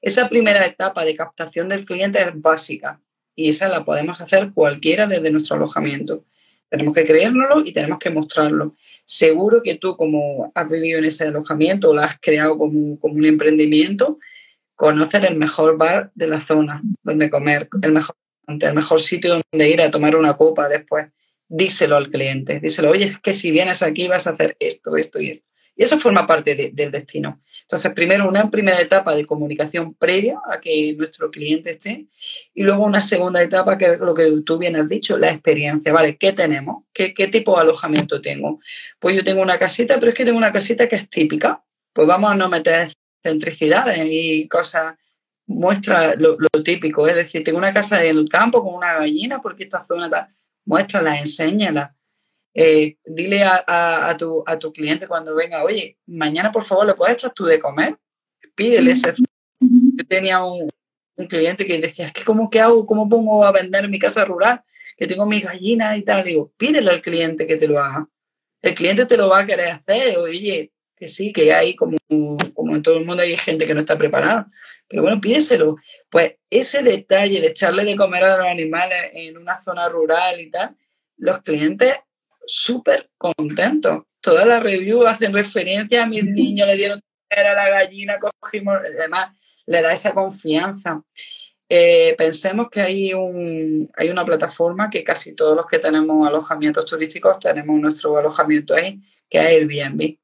Esa 0.01 0.27
primera 0.27 0.65
etapa 0.65 1.05
de 1.05 1.15
captación 1.15 1.69
del 1.69 1.85
cliente 1.85 2.21
es 2.21 2.41
básica 2.41 2.99
y 3.35 3.49
esa 3.49 3.67
la 3.67 3.85
podemos 3.85 4.21
hacer 4.21 4.51
cualquiera 4.53 5.05
desde 5.07 5.31
nuestro 5.31 5.57
alojamiento. 5.57 6.25
Tenemos 6.73 6.95
que 6.95 7.05
creérnoslo 7.05 7.63
y 7.63 7.71
tenemos 7.71 7.99
que 7.99 8.09
mostrarlo. 8.09 8.73
Seguro 9.05 9.61
que 9.61 9.75
tú, 9.75 9.95
como 9.95 10.51
has 10.55 10.71
vivido 10.71 10.97
en 10.97 11.05
ese 11.05 11.25
alojamiento 11.25 11.91
o 11.91 11.93
lo 11.93 12.01
has 12.01 12.17
creado 12.19 12.57
como, 12.57 12.99
como 12.99 13.13
un 13.13 13.25
emprendimiento, 13.25 14.17
conoces 14.73 15.23
el 15.23 15.35
mejor 15.35 15.77
bar 15.77 16.09
de 16.15 16.25
la 16.25 16.41
zona 16.41 16.81
donde 17.03 17.29
comer, 17.29 17.69
el 17.79 17.91
mejor, 17.91 18.15
el 18.47 18.73
mejor 18.73 19.01
sitio 19.01 19.39
donde 19.51 19.69
ir 19.69 19.83
a 19.83 19.91
tomar 19.91 20.15
una 20.15 20.35
copa 20.35 20.67
después. 20.67 21.11
Díselo 21.47 21.95
al 21.95 22.09
cliente, 22.09 22.59
díselo, 22.59 22.89
oye, 22.89 23.05
es 23.05 23.19
que 23.19 23.33
si 23.33 23.51
vienes 23.51 23.83
aquí 23.83 24.07
vas 24.07 24.25
a 24.25 24.31
hacer 24.31 24.57
esto, 24.59 24.97
esto 24.97 25.21
y 25.21 25.29
esto. 25.29 25.45
Y 25.75 25.83
eso 25.83 25.99
forma 25.99 26.27
parte 26.27 26.71
del 26.73 26.91
destino. 26.91 27.41
Entonces, 27.63 27.91
primero 27.93 28.27
una 28.27 28.49
primera 28.51 28.79
etapa 28.79 29.15
de 29.15 29.25
comunicación 29.25 29.95
previa 29.95 30.39
a 30.51 30.59
que 30.59 30.93
nuestro 30.95 31.31
cliente 31.31 31.71
esté 31.71 32.05
y 32.53 32.63
luego 32.63 32.83
una 32.83 33.01
segunda 33.01 33.41
etapa 33.41 33.77
que 33.77 33.85
es 33.85 33.99
lo 33.99 34.13
que 34.13 34.29
tú 34.45 34.59
bien 34.59 34.75
has 34.75 34.87
dicho, 34.87 35.17
la 35.17 35.31
experiencia. 35.31 35.91
¿Vale? 35.91 36.17
¿Qué 36.17 36.31
tenemos? 36.33 36.83
¿Qué, 36.93 37.13
qué 37.13 37.27
tipo 37.27 37.55
de 37.55 37.61
alojamiento 37.61 38.21
tengo? 38.21 38.59
Pues 38.99 39.15
yo 39.15 39.23
tengo 39.23 39.41
una 39.41 39.57
casita, 39.57 39.95
pero 39.95 40.09
es 40.09 40.15
que 40.15 40.25
tengo 40.25 40.37
una 40.37 40.51
casita 40.51 40.87
que 40.87 40.97
es 40.97 41.09
típica. 41.09 41.63
Pues 41.91 42.07
vamos 42.07 42.31
a 42.31 42.35
no 42.35 42.49
meter 42.49 42.91
centricidades 43.23 43.99
y 44.05 44.47
cosas 44.47 44.95
muestra 45.45 46.15
lo, 46.15 46.37
típico, 46.63 47.07
es 47.07 47.15
decir, 47.15 47.43
tengo 47.43 47.57
una 47.57 47.73
casa 47.73 48.03
en 48.03 48.17
el 48.17 48.29
campo 48.29 48.63
con 48.63 48.73
una 48.73 48.93
gallina 48.95 49.41
porque 49.41 49.63
esta 49.63 49.81
zona 49.81 50.09
tal, 50.09 50.27
muéstrala, 50.65 51.17
enséñala. 51.17 51.95
Eh, 52.55 52.97
dile 53.05 53.43
a, 53.43 54.15
tu, 54.17 54.43
a 54.45 54.59
tu 54.59 54.71
cliente 54.71 55.07
cuando 55.07 55.33
venga, 55.33 55.63
oye, 55.63 55.97
mañana 56.05 56.51
por 56.51 56.63
favor 56.63 56.85
le 56.85 56.93
puedes 56.93 57.15
echar 57.15 57.31
tú 57.31 57.45
de 57.45 57.59
comer, 57.59 57.97
pídele 58.55 58.91
ese. 58.91 59.13
Yo 59.59 60.05
tenía 60.07 60.43
un, 60.43 60.69
cliente 61.29 61.65
que 61.65 61.79
decía, 61.79 62.07
es 62.07 62.13
que 62.13 62.23
¿cómo 62.23 62.49
que 62.49 62.59
hago? 62.59 62.85
¿Cómo 62.85 63.07
pongo 63.07 63.45
a 63.45 63.51
vender 63.51 63.87
mi 63.87 63.97
casa 63.97 64.25
rural? 64.25 64.61
Que 64.97 65.07
tengo 65.07 65.25
mis 65.25 65.43
gallinas 65.43 65.97
y 65.97 66.03
tal. 66.03 66.23
Digo, 66.23 66.51
pídele 66.57 66.91
al 66.91 67.01
cliente 67.01 67.47
que 67.47 67.55
te 67.55 67.67
lo 67.67 67.79
haga. 67.79 68.07
El 68.61 68.73
cliente 68.73 69.05
te 69.05 69.17
lo 69.17 69.29
va 69.29 69.39
a 69.39 69.45
querer 69.45 69.69
hacer. 69.69 70.17
Oye, 70.17 70.71
que 70.95 71.07
sí, 71.07 71.31
que 71.31 71.53
hay 71.53 71.75
como, 71.75 71.97
como 72.53 72.75
en 72.75 72.81
todo 72.81 72.97
el 72.97 73.05
mundo 73.05 73.23
hay 73.23 73.37
gente 73.37 73.65
que 73.65 73.73
no 73.73 73.79
está 73.79 73.97
preparada. 73.97 74.49
Pero 74.87 75.03
bueno, 75.03 75.21
pídeselo. 75.21 75.77
Pues 76.09 76.35
ese 76.49 76.83
detalle 76.83 77.41
de 77.41 77.47
echarle 77.47 77.85
de 77.85 77.95
comer 77.95 78.23
a 78.23 78.37
los 78.37 78.47
animales 78.47 79.11
en 79.13 79.37
una 79.37 79.61
zona 79.61 79.87
rural 79.89 80.39
y 80.39 80.51
tal, 80.51 80.75
los 81.17 81.41
clientes 81.41 81.95
súper 82.45 83.09
contentos. 83.17 84.03
Todas 84.21 84.45
las 84.45 84.61
reviews 84.61 85.07
hacen 85.07 85.33
referencia 85.33 86.03
a 86.03 86.07
mis 86.07 86.25
niños, 86.25 86.67
le 86.67 86.75
dieron 86.75 86.99
a 87.29 87.53
la 87.53 87.69
gallina, 87.69 88.19
cogimos, 88.19 88.75
además 88.75 89.35
le 89.65 89.81
da 89.81 89.93
esa 89.93 90.13
confianza. 90.13 91.01
Eh, 91.69 92.13
pensemos 92.17 92.69
que 92.69 92.81
hay, 92.81 93.13
un, 93.13 93.89
hay 93.95 94.09
una 94.09 94.25
plataforma 94.25 94.89
que 94.89 95.03
casi 95.03 95.33
todos 95.33 95.55
los 95.55 95.65
que 95.65 95.79
tenemos 95.79 96.27
alojamientos 96.27 96.85
turísticos 96.85 97.39
tenemos 97.39 97.79
nuestro 97.79 98.17
alojamiento 98.17 98.75
ahí, 98.75 99.01
que 99.29 99.39
es 99.39 99.45
Airbnb. 99.45 100.17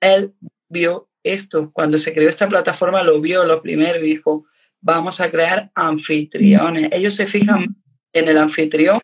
Él 0.00 0.34
vio 0.68 1.08
esto, 1.24 1.70
cuando 1.72 1.98
se 1.98 2.12
creó 2.12 2.28
esta 2.28 2.48
plataforma 2.48 3.02
lo 3.02 3.20
vio 3.20 3.44
lo 3.44 3.62
primero 3.62 3.98
y 3.98 4.08
dijo, 4.08 4.46
vamos 4.80 5.20
a 5.20 5.30
crear 5.30 5.70
anfitriones. 5.74 6.90
Ellos 6.92 7.14
se 7.14 7.26
fijan 7.26 7.76
en 8.12 8.28
el 8.28 8.38
anfitrión, 8.38 9.00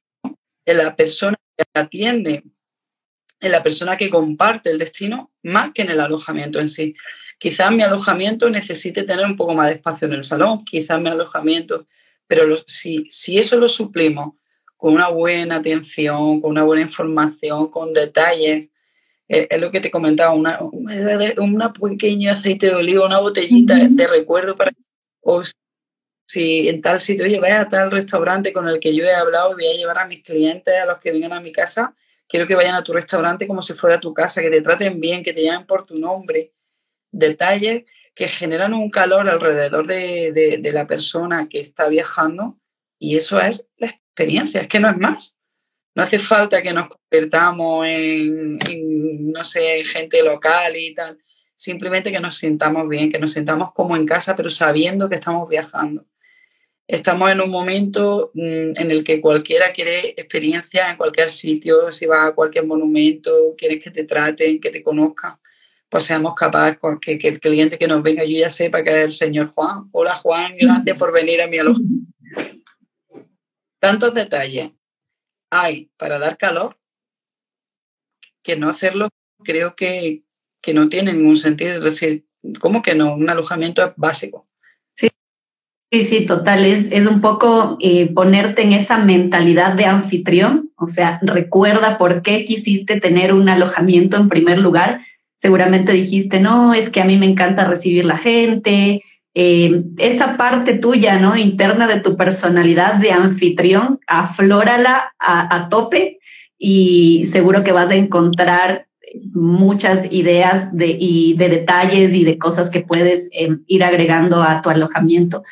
en 0.67 0.76
la 0.76 0.95
persona 0.95 1.37
que 1.64 1.81
atiende, 1.81 2.45
en 3.40 3.52
la 3.52 3.62
persona 3.62 3.97
que 3.97 4.11
comparte 4.11 4.71
el 4.71 4.79
destino, 4.79 5.31
más 5.43 5.73
que 5.73 5.83
en 5.83 5.90
el 5.90 6.00
alojamiento 6.00 6.61
en 6.61 6.69
sí. 6.69 6.95
Quizás 7.38 7.71
mi 7.71 7.83
alojamiento 7.83 8.50
necesite 8.50 9.02
tener 9.02 9.25
un 9.25 9.37
poco 9.37 9.55
más 9.55 9.69
de 9.69 9.76
espacio 9.76 10.07
en 10.07 10.14
el 10.14 10.25
salón, 10.25 10.64
quizás 10.64 11.00
mi 11.00 11.09
alojamiento, 11.09 11.87
pero 12.26 12.57
si, 12.67 13.07
si 13.07 13.38
eso 13.38 13.57
lo 13.57 13.69
suplimos 13.69 14.35
con 14.76 14.95
una 14.95 15.09
buena 15.09 15.57
atención, 15.57 16.40
con 16.40 16.50
una 16.50 16.64
buena 16.64 16.83
información, 16.83 17.71
con 17.71 17.93
detalles, 17.93 18.71
eh, 19.29 19.47
es 19.49 19.61
lo 19.61 19.71
que 19.71 19.81
te 19.81 19.90
comentaba, 19.90 20.35
una, 20.35 20.59
una 21.38 21.73
pequeña 21.73 22.33
aceite 22.33 22.67
de 22.67 22.75
oliva, 22.75 23.07
una 23.07 23.21
botellita 23.21 23.76
de 23.88 24.07
recuerdo 24.07 24.57
para 24.57 24.73
o 25.23 25.43
si 26.30 26.68
en 26.68 26.80
tal 26.80 27.00
sitio, 27.00 27.25
oye, 27.25 27.40
vaya 27.40 27.62
a 27.62 27.68
tal 27.68 27.90
restaurante 27.90 28.52
con 28.52 28.68
el 28.68 28.78
que 28.78 28.94
yo 28.94 29.04
he 29.04 29.12
hablado 29.12 29.54
voy 29.54 29.66
a 29.66 29.75
llevar 29.75 29.99
a 29.99 30.06
mis 30.06 30.22
clientes, 30.22 30.72
a 30.80 30.87
los 30.87 31.00
que 31.00 31.10
vengan 31.10 31.32
a 31.32 31.40
mi 31.40 31.50
casa, 31.50 31.96
quiero 32.28 32.46
que 32.46 32.54
vayan 32.54 32.76
a 32.76 32.84
tu 32.84 32.92
restaurante 32.92 33.49
como 33.49 33.62
si 33.62 33.75
fuera 33.75 33.99
tu 33.99 34.14
casa, 34.14 34.40
que 34.40 34.49
te 34.49 34.62
traten 34.62 35.00
bien, 35.00 35.25
que 35.25 35.32
te 35.32 35.42
llamen 35.42 35.66
por 35.66 35.84
tu 35.87 35.96
nombre. 35.96 36.52
Detalles 37.10 37.84
que 38.14 38.28
generan 38.28 38.75
un 38.75 38.90
calor 38.90 39.28
alrededor 39.28 39.88
de, 39.88 40.58
de 40.60 40.72
la 40.72 40.87
persona 40.87 41.49
que 41.49 41.58
está 41.58 41.88
viajando 41.88 42.60
y 42.96 43.16
eso 43.16 43.40
es 43.40 43.68
la 43.78 43.88
experiencia, 43.88 44.60
es 44.60 44.68
que 44.68 44.78
no 44.78 44.88
es 44.88 44.99
más. 44.99 45.37
No 45.96 46.04
hace 46.04 46.20
falta 46.20 46.62
que 46.62 46.72
nos 46.72 46.90
convirtamos 46.90 47.87
en, 47.88 49.32
no 49.32 49.42
sé, 49.42 49.82
gente 49.82 50.22
local 50.22 50.76
y 50.76 50.94
tal. 50.94 51.18
Simplemente 51.56 52.12
que 52.12 52.20
nos 52.20 52.37
sintamos 52.37 52.88
bien, 52.88 53.10
que 53.10 53.18
nos 53.18 53.32
sintamos 53.32 53.72
como 53.72 53.96
en 53.96 54.06
casa, 54.06 54.37
pero 54.37 54.49
sabiendo 54.49 55.08
que 55.08 55.16
estamos 55.16 55.49
viajando. 55.49 56.06
Estamos 56.92 57.30
en 57.30 57.40
un 57.40 57.50
momento 57.50 58.32
mm, 58.35 58.73
en 58.75 58.90
el 58.90 59.04
que 59.04 59.20
cualquiera 59.20 59.73
quiere 59.73 60.09
experiencia 60.16 60.90
en 60.90 60.97
cualquier 60.97 61.28
sitio, 61.28 61.92
si 61.92 62.06
va 62.06 62.26
a 62.26 62.35
cualquier 62.35 62.66
monumento, 62.66 63.54
quieres 63.56 63.80
que 63.80 63.92
te 63.92 64.02
traten, 64.02 64.61
que 64.61 64.70
te 64.70 64.82
conozcan, 64.82 65.37
pues 65.88 66.02
seamos 66.02 66.35
capaces 66.35 66.78
que, 67.00 67.16
que 67.16 67.28
el 67.28 67.38
cliente 67.38 67.78
que 67.78 67.87
nos 67.87 68.02
venga 68.02 68.25
yo 68.25 68.40
ya 68.40 68.50
sepa 68.50 68.82
que 68.82 68.90
es 68.90 69.04
el 69.04 69.12
señor 69.12 69.52
Juan. 69.54 69.88
Hola 69.92 70.16
Juan, 70.16 70.56
gracias 70.59 70.99
por 70.99 71.12
venir 71.12 71.40
a 71.40 71.47
mi 71.47 71.59
alojamiento. 71.59 72.12
Tantos 73.78 74.12
detalles 74.12 74.73
hay 75.49 75.92
para 75.97 76.18
dar 76.18 76.37
calor, 76.38 76.76
que 78.42 78.56
no 78.56 78.68
hacerlo 78.68 79.11
creo 79.44 79.76
que, 79.76 80.25
no 80.75 80.88
tiene 80.88 81.12
ningún 81.12 81.37
sentido. 81.37 81.76
Es 81.76 81.85
decir, 81.85 82.26
¿cómo 82.61 82.82
que 82.82 82.97
no? 82.97 83.14
Un 83.14 83.30
alojamiento 83.30 83.85
es 83.85 83.92
básico. 83.97 84.50
Sí, 85.92 86.04
sí, 86.04 86.25
total. 86.25 86.64
Es, 86.64 86.92
es 86.92 87.06
un 87.06 87.20
poco 87.20 87.76
eh, 87.80 88.12
ponerte 88.12 88.62
en 88.62 88.73
esa 88.73 88.99
mentalidad 88.99 89.73
de 89.73 89.87
anfitrión. 89.87 90.70
O 90.76 90.87
sea, 90.87 91.18
recuerda 91.23 91.99
por 91.99 92.23
qué 92.23 92.44
quisiste 92.44 93.00
tener 93.00 93.35
un 93.35 93.49
alojamiento 93.49 94.16
en 94.16 94.28
primer 94.28 94.61
lugar. 94.61 95.00
Seguramente 95.35 95.92
dijiste, 95.92 96.38
no, 96.38 96.75
es 96.75 96.90
que 96.90 97.00
a 97.00 97.04
mí 97.04 97.16
me 97.18 97.26
encanta 97.26 97.66
recibir 97.66 98.04
la 98.04 98.16
gente, 98.16 99.02
eh, 99.35 99.85
esa 99.99 100.37
parte 100.37 100.75
tuya, 100.75 101.18
¿no? 101.18 101.37
Interna 101.37 101.87
de 101.87 102.00
tu 102.00 102.16
personalidad 102.16 102.94
de 102.94 103.12
anfitrión, 103.12 104.00
aflórala 104.06 105.12
a, 105.18 105.68
tope 105.70 106.18
y 106.59 107.25
seguro 107.26 107.62
que 107.62 107.73
vas 107.73 107.90
a 107.90 107.94
encontrar 107.94 108.87
muchas 109.32 110.12
ideas 110.12 110.76
de, 110.76 110.97
y 110.99 111.35
de 111.35 111.49
detalles 111.49 112.14
y 112.14 112.25
de 112.25 112.38
cosas 112.38 112.70
que 112.70 112.80
puedes 112.80 113.28
em, 113.32 113.62
ir 113.66 113.82
agregando 113.82 114.42
a 114.42 114.62
tu 114.62 114.70
alojamiento. 114.70 115.42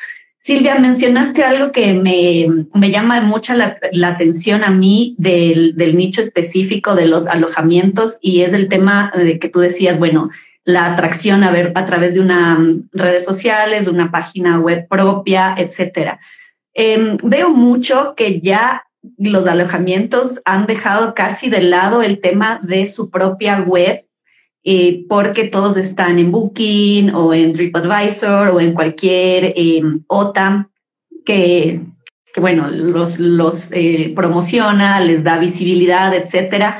Silvia, 0.41 0.79
mencionaste 0.79 1.43
algo 1.43 1.73
que 1.73 1.93
me, 1.93 2.47
me 2.73 2.91
llama 2.91 3.19
mucha 3.21 3.55
la, 3.55 3.75
atención 4.07 4.63
a 4.63 4.71
mí 4.71 5.13
del, 5.17 5.75
del, 5.75 5.97
nicho 5.97 6.21
específico 6.21 6.95
de 6.95 7.07
los 7.07 7.27
alojamientos 7.27 8.17
y 8.21 8.41
es 8.41 8.53
el 8.53 8.69
tema 8.69 9.11
de 9.15 9.37
que 9.37 9.49
tú 9.49 9.59
decías, 9.59 9.99
bueno, 9.99 10.29
la 10.63 10.85
atracción 10.85 11.43
a 11.43 11.51
ver 11.51 11.73
a 11.75 11.83
través 11.83 12.13
de 12.13 12.21
unas 12.21 12.57
mm, 12.57 12.75
redes 12.93 13.25
sociales, 13.25 13.85
de 13.85 13.91
una 13.91 14.11
página 14.11 14.59
web 14.59 14.87
propia, 14.87 15.55
etcétera. 15.57 16.21
Em, 16.73 17.17
veo 17.21 17.49
mucho 17.49 18.13
que 18.15 18.39
ya 18.39 18.83
los 19.17 19.45
alojamientos 19.45 20.41
han 20.45 20.67
dejado 20.67 21.15
casi 21.15 21.49
de 21.49 21.61
lado 21.61 22.01
el 22.01 22.21
tema 22.21 22.61
de 22.63 22.85
su 22.85 23.09
propia 23.09 23.61
web 23.61 24.05
eh, 24.63 25.05
porque 25.07 25.45
todos 25.45 25.77
están 25.77 26.19
en 26.19 26.31
Booking 26.31 27.11
o 27.13 27.33
en 27.33 27.53
TripAdvisor 27.53 28.49
o 28.49 28.59
en 28.59 28.73
cualquier 28.73 29.53
eh, 29.55 29.81
OTA 30.07 30.69
que, 31.25 31.81
bueno, 32.37 32.69
los, 32.69 33.19
los 33.19 33.67
eh, 33.71 34.13
promociona, 34.15 34.99
les 34.99 35.23
da 35.23 35.37
visibilidad, 35.37 36.13
etcétera, 36.13 36.79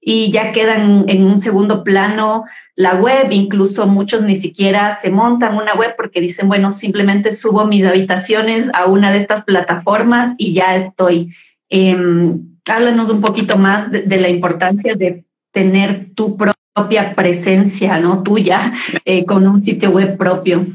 y 0.00 0.30
ya 0.30 0.52
quedan 0.52 1.04
en 1.08 1.24
un 1.24 1.38
segundo 1.38 1.84
plano 1.84 2.44
la 2.74 2.94
web, 2.94 3.30
incluso 3.30 3.86
muchos 3.86 4.22
ni 4.22 4.36
siquiera 4.36 4.90
se 4.90 5.10
montan 5.10 5.56
una 5.56 5.74
web 5.74 5.94
porque 5.96 6.20
dicen, 6.20 6.48
bueno, 6.48 6.72
simplemente 6.72 7.30
subo 7.30 7.66
mis 7.66 7.84
habitaciones 7.84 8.70
a 8.72 8.86
una 8.86 9.12
de 9.12 9.18
estas 9.18 9.44
plataformas 9.44 10.34
y 10.38 10.54
ya 10.54 10.74
estoy. 10.74 11.34
Em, 11.68 12.56
háblanos 12.66 13.10
un 13.10 13.20
poquito 13.20 13.58
más 13.58 13.90
de, 13.90 14.20
la 14.20 14.30
importancia 14.30 14.94
de 14.94 15.24
tener 15.52 16.14
tu 16.14 16.38
propia 16.74 17.14
presencia, 17.14 17.98
¿no? 17.98 18.22
Tuya, 18.22 18.72
eh, 19.04 19.24
con 19.24 19.46
un 19.46 19.58
sitio 19.58 19.90
web 19.90 20.16
propio. 20.16 20.66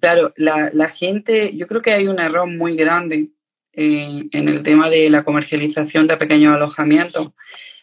Claro, 0.00 0.32
la, 0.36 0.70
la, 0.72 0.88
gente, 0.88 1.54
yo 1.56 1.66
creo 1.66 1.82
que 1.82 1.92
hay 1.92 2.06
un 2.08 2.18
error 2.18 2.46
muy 2.46 2.74
grande 2.74 3.28
en, 3.72 4.28
en 4.32 4.48
el 4.48 4.62
tema 4.62 4.88
de 4.88 5.10
la 5.10 5.24
comercialización 5.24 6.06
de 6.06 6.16
pequeños 6.16 6.54
alojamientos. 6.54 7.32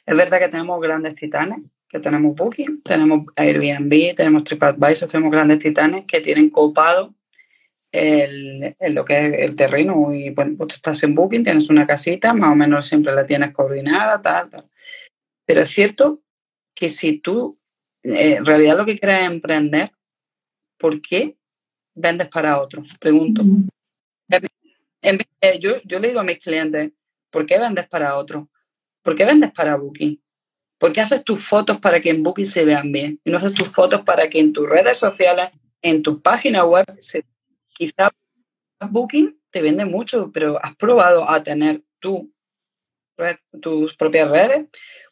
Es 0.05 0.15
verdad 0.15 0.39
que 0.39 0.47
tenemos 0.47 0.81
grandes 0.81 1.15
titanes, 1.15 1.59
que 1.89 1.99
tenemos 1.99 2.35
Booking, 2.35 2.81
tenemos 2.81 3.25
Airbnb, 3.35 4.15
tenemos 4.15 4.43
TripAdvisor, 4.43 5.09
tenemos 5.09 5.31
grandes 5.31 5.59
titanes 5.59 6.05
que 6.05 6.21
tienen 6.21 6.49
copado 6.49 7.13
el, 7.91 8.75
lo 8.79 9.05
que 9.05 9.27
es 9.27 9.33
el 9.49 9.55
terreno. 9.55 10.13
Y 10.13 10.31
bueno, 10.31 10.55
pues 10.57 10.69
tú 10.69 10.75
estás 10.75 11.03
en 11.03 11.13
Booking, 11.13 11.43
tienes 11.43 11.69
una 11.69 11.85
casita, 11.85 12.33
más 12.33 12.51
o 12.51 12.55
menos 12.55 12.87
siempre 12.87 13.13
la 13.13 13.25
tienes 13.25 13.53
coordinada, 13.53 14.21
tal, 14.21 14.49
tal. 14.49 14.65
Pero 15.45 15.61
es 15.61 15.69
cierto 15.69 16.21
que 16.77 16.89
si 16.89 17.17
tú 17.17 17.59
eh, 18.03 18.35
en 18.35 18.45
realidad 18.45 18.77
lo 18.77 18.85
que 18.85 18.97
quieres 18.97 19.21
es 19.21 19.25
emprender, 19.25 19.91
¿por 20.77 21.01
qué 21.01 21.35
vendes 21.95 22.29
para 22.29 22.61
otros? 22.61 22.87
Pregunto. 22.99 23.43
yo, 25.59 25.81
yo 25.83 25.99
le 25.99 26.07
digo 26.07 26.19
a 26.19 26.23
mis 26.23 26.37
clientes, 26.37 26.91
¿por 27.31 27.47
qué 27.47 27.57
vendes 27.57 27.87
para 27.87 28.15
otros? 28.15 28.45
¿Por 29.01 29.15
qué 29.15 29.25
vendes 29.25 29.51
para 29.51 29.75
Booking? 29.75 30.21
¿Por 30.77 30.93
qué 30.93 31.01
haces 31.01 31.23
tus 31.23 31.43
fotos 31.43 31.79
para 31.79 31.99
que 31.99 32.11
en 32.11 32.21
Booking 32.21 32.45
se 32.45 32.63
vean 32.63 32.91
bien? 32.91 33.19
Y 33.23 33.31
no 33.31 33.37
haces 33.39 33.55
tus 33.55 33.67
fotos 33.69 34.01
para 34.01 34.29
que 34.29 34.39
en 34.39 34.53
tus 34.53 34.69
redes 34.69 34.97
sociales, 34.97 35.49
en 35.81 36.03
tu 36.03 36.21
página 36.21 36.63
web, 36.63 36.85
se... 36.99 37.25
quizá 37.75 38.09
Booking 38.79 39.41
te 39.49 39.63
vende 39.63 39.85
mucho, 39.85 40.31
pero 40.31 40.63
has 40.63 40.75
probado 40.75 41.27
a 41.27 41.41
tener 41.41 41.81
tu 41.99 42.31
tus 43.61 43.95
propias 43.95 44.29
redes. 44.29 44.67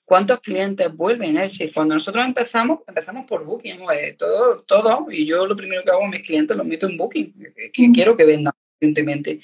¿Cuántos 0.06 0.40
clientes 0.40 0.96
vuelven? 0.96 1.36
Es 1.38 1.52
decir, 1.52 1.74
cuando 1.74 1.96
nosotros 1.96 2.24
empezamos, 2.24 2.82
empezamos 2.88 3.26
por 3.26 3.44
Booking, 3.44 3.80
todo, 4.18 4.62
todo, 4.62 5.08
y 5.10 5.26
yo 5.26 5.48
lo 5.48 5.56
primero 5.56 5.84
que 5.84 5.90
hago 5.90 6.06
a 6.06 6.10
mis 6.10 6.22
clientes 6.22 6.56
lo 6.56 6.64
meto 6.64 6.88
en 6.88 6.96
Booking, 6.96 7.34
que 7.74 7.92
quiero 7.92 8.16
que 8.16 8.24
vendan, 8.24 8.54
evidentemente. 8.80 9.42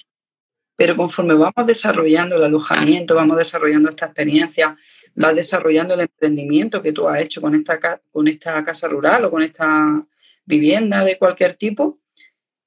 Pero 0.75 0.95
conforme 0.95 1.33
vamos 1.33 1.65
desarrollando 1.65 2.35
el 2.35 2.43
alojamiento, 2.43 3.15
vamos 3.15 3.37
desarrollando 3.37 3.89
esta 3.89 4.05
experiencia, 4.05 4.77
vas 5.15 5.35
desarrollando 5.35 5.95
el 5.95 6.01
emprendimiento 6.01 6.81
que 6.81 6.93
tú 6.93 7.07
has 7.07 7.21
hecho 7.21 7.41
con 7.41 7.55
esta, 7.55 7.99
con 8.11 8.27
esta 8.27 8.63
casa 8.63 8.87
rural 8.87 9.25
o 9.25 9.31
con 9.31 9.41
esta 9.41 10.05
vivienda 10.45 11.03
de 11.03 11.17
cualquier 11.17 11.53
tipo, 11.55 11.99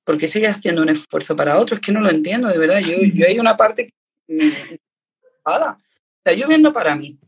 ¿por 0.02 0.18
qué 0.18 0.26
sigues 0.26 0.50
haciendo 0.50 0.82
un 0.82 0.88
esfuerzo 0.88 1.36
para 1.36 1.58
otro? 1.58 1.76
Es 1.76 1.80
que 1.80 1.92
no 1.92 2.00
lo 2.00 2.10
entiendo, 2.10 2.48
de 2.48 2.58
verdad. 2.58 2.80
Yo, 2.80 2.96
yo 3.02 3.26
hay 3.26 3.38
una 3.38 3.56
parte 3.56 3.86
que 3.86 4.34
me... 4.34 4.50
O 5.44 5.76
sea, 6.24 6.34
yo 6.34 6.48
vendo 6.48 6.72
para 6.72 6.96
mí. 6.96 7.18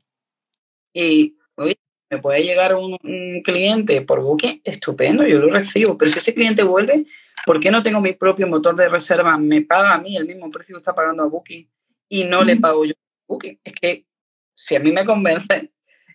Y, 0.99 1.37
oye, 1.57 1.79
me 2.09 2.19
puede 2.19 2.43
llegar 2.43 2.75
un, 2.75 2.97
cliente 3.45 4.01
por 4.01 4.23
booking, 4.23 4.63
estupendo, 4.65 5.27
yo 5.27 5.39
lo 5.41 5.51
recibo. 5.51 5.99
Pero 5.99 6.11
si 6.11 6.19
ese 6.21 6.33
cliente 6.33 6.63
vuelve, 6.63 7.05
¿por 7.45 7.61
qué 7.61 7.71
no 7.71 7.83
tengo 7.83 8.01
mi 8.01 8.15
propio 8.15 8.47
motor 8.47 8.75
de 8.77 8.89
reserva? 8.89 9.37
Me 9.37 9.61
paga 9.61 9.93
a 9.93 10.01
mí 10.01 10.17
el 10.17 10.27
mismo 10.27 10.51
precio 10.51 10.75
que 10.75 10.79
está 10.79 10.95
pagando 10.95 11.23
a 11.23 11.27
Booking 11.27 11.69
y 12.09 12.25
no 12.25 12.43
le 12.43 12.57
pago 12.57 12.87
yo 12.87 12.93
a 12.93 13.25
Booking. 13.29 13.61
Es 13.63 13.75
que 13.75 14.07
si 14.55 14.75
a 14.75 14.81
mí 14.81 14.91
me 14.91 15.05
convence 15.05 15.71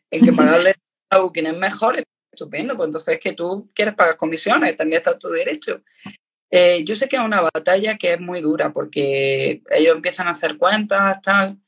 en 0.10 0.26
que 0.26 0.34
pagarle 0.34 0.74
a 1.12 1.20
Booking 1.20 1.46
es 1.46 1.58
mejor, 1.58 1.98
es 1.98 2.06
estupendo. 2.32 2.76
Pues 2.76 2.88
entonces 2.88 3.14
es 3.14 3.20
que 3.20 3.34
tú 3.34 3.70
quieres 3.76 3.94
pagar 3.94 4.18
comisiones, 4.18 4.76
también 4.76 4.98
está 4.98 5.20
tu 5.20 5.30
derecho. 5.30 5.84
Eh, 6.50 6.84
yo 6.84 6.96
sé 6.96 7.08
que 7.08 7.18
es 7.18 7.22
una 7.22 7.42
batalla 7.42 8.00
que 8.00 8.14
es 8.14 8.20
muy 8.20 8.42
dura 8.42 8.74
porque 8.74 9.62
ellos 9.70 9.96
empiezan 9.96 10.28
a 10.28 10.32
hacer 10.32 10.58
cuentas, 10.58 11.22
tal, 11.22 11.60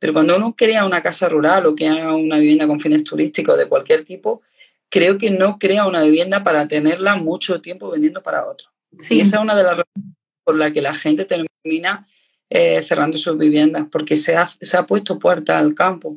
pero 0.00 0.14
cuando 0.14 0.36
uno 0.36 0.54
crea 0.56 0.84
una 0.84 1.02
casa 1.02 1.28
rural 1.28 1.66
o 1.66 1.76
crea 1.76 2.12
una 2.14 2.38
vivienda 2.38 2.66
con 2.66 2.80
fines 2.80 3.04
turísticos 3.04 3.56
de 3.58 3.68
cualquier 3.68 4.02
tipo, 4.04 4.42
creo 4.88 5.18
que 5.18 5.30
no 5.30 5.58
crea 5.58 5.86
una 5.86 6.02
vivienda 6.02 6.42
para 6.42 6.66
tenerla 6.66 7.16
mucho 7.16 7.60
tiempo 7.60 7.90
vendiendo 7.90 8.22
para 8.22 8.46
otro. 8.46 8.68
Sí. 8.98 9.18
Y 9.18 9.20
esa 9.20 9.36
es 9.36 9.42
una 9.42 9.54
de 9.54 9.62
las 9.62 9.76
razones 9.76 10.16
por 10.42 10.56
las 10.56 10.72
que 10.72 10.80
la 10.80 10.94
gente 10.94 11.26
termina 11.26 12.08
eh, 12.48 12.82
cerrando 12.82 13.18
sus 13.18 13.38
viviendas, 13.38 13.86
porque 13.92 14.16
se 14.16 14.34
ha, 14.34 14.48
se 14.48 14.76
ha 14.76 14.86
puesto 14.86 15.18
puerta 15.18 15.58
al 15.58 15.74
campo. 15.74 16.16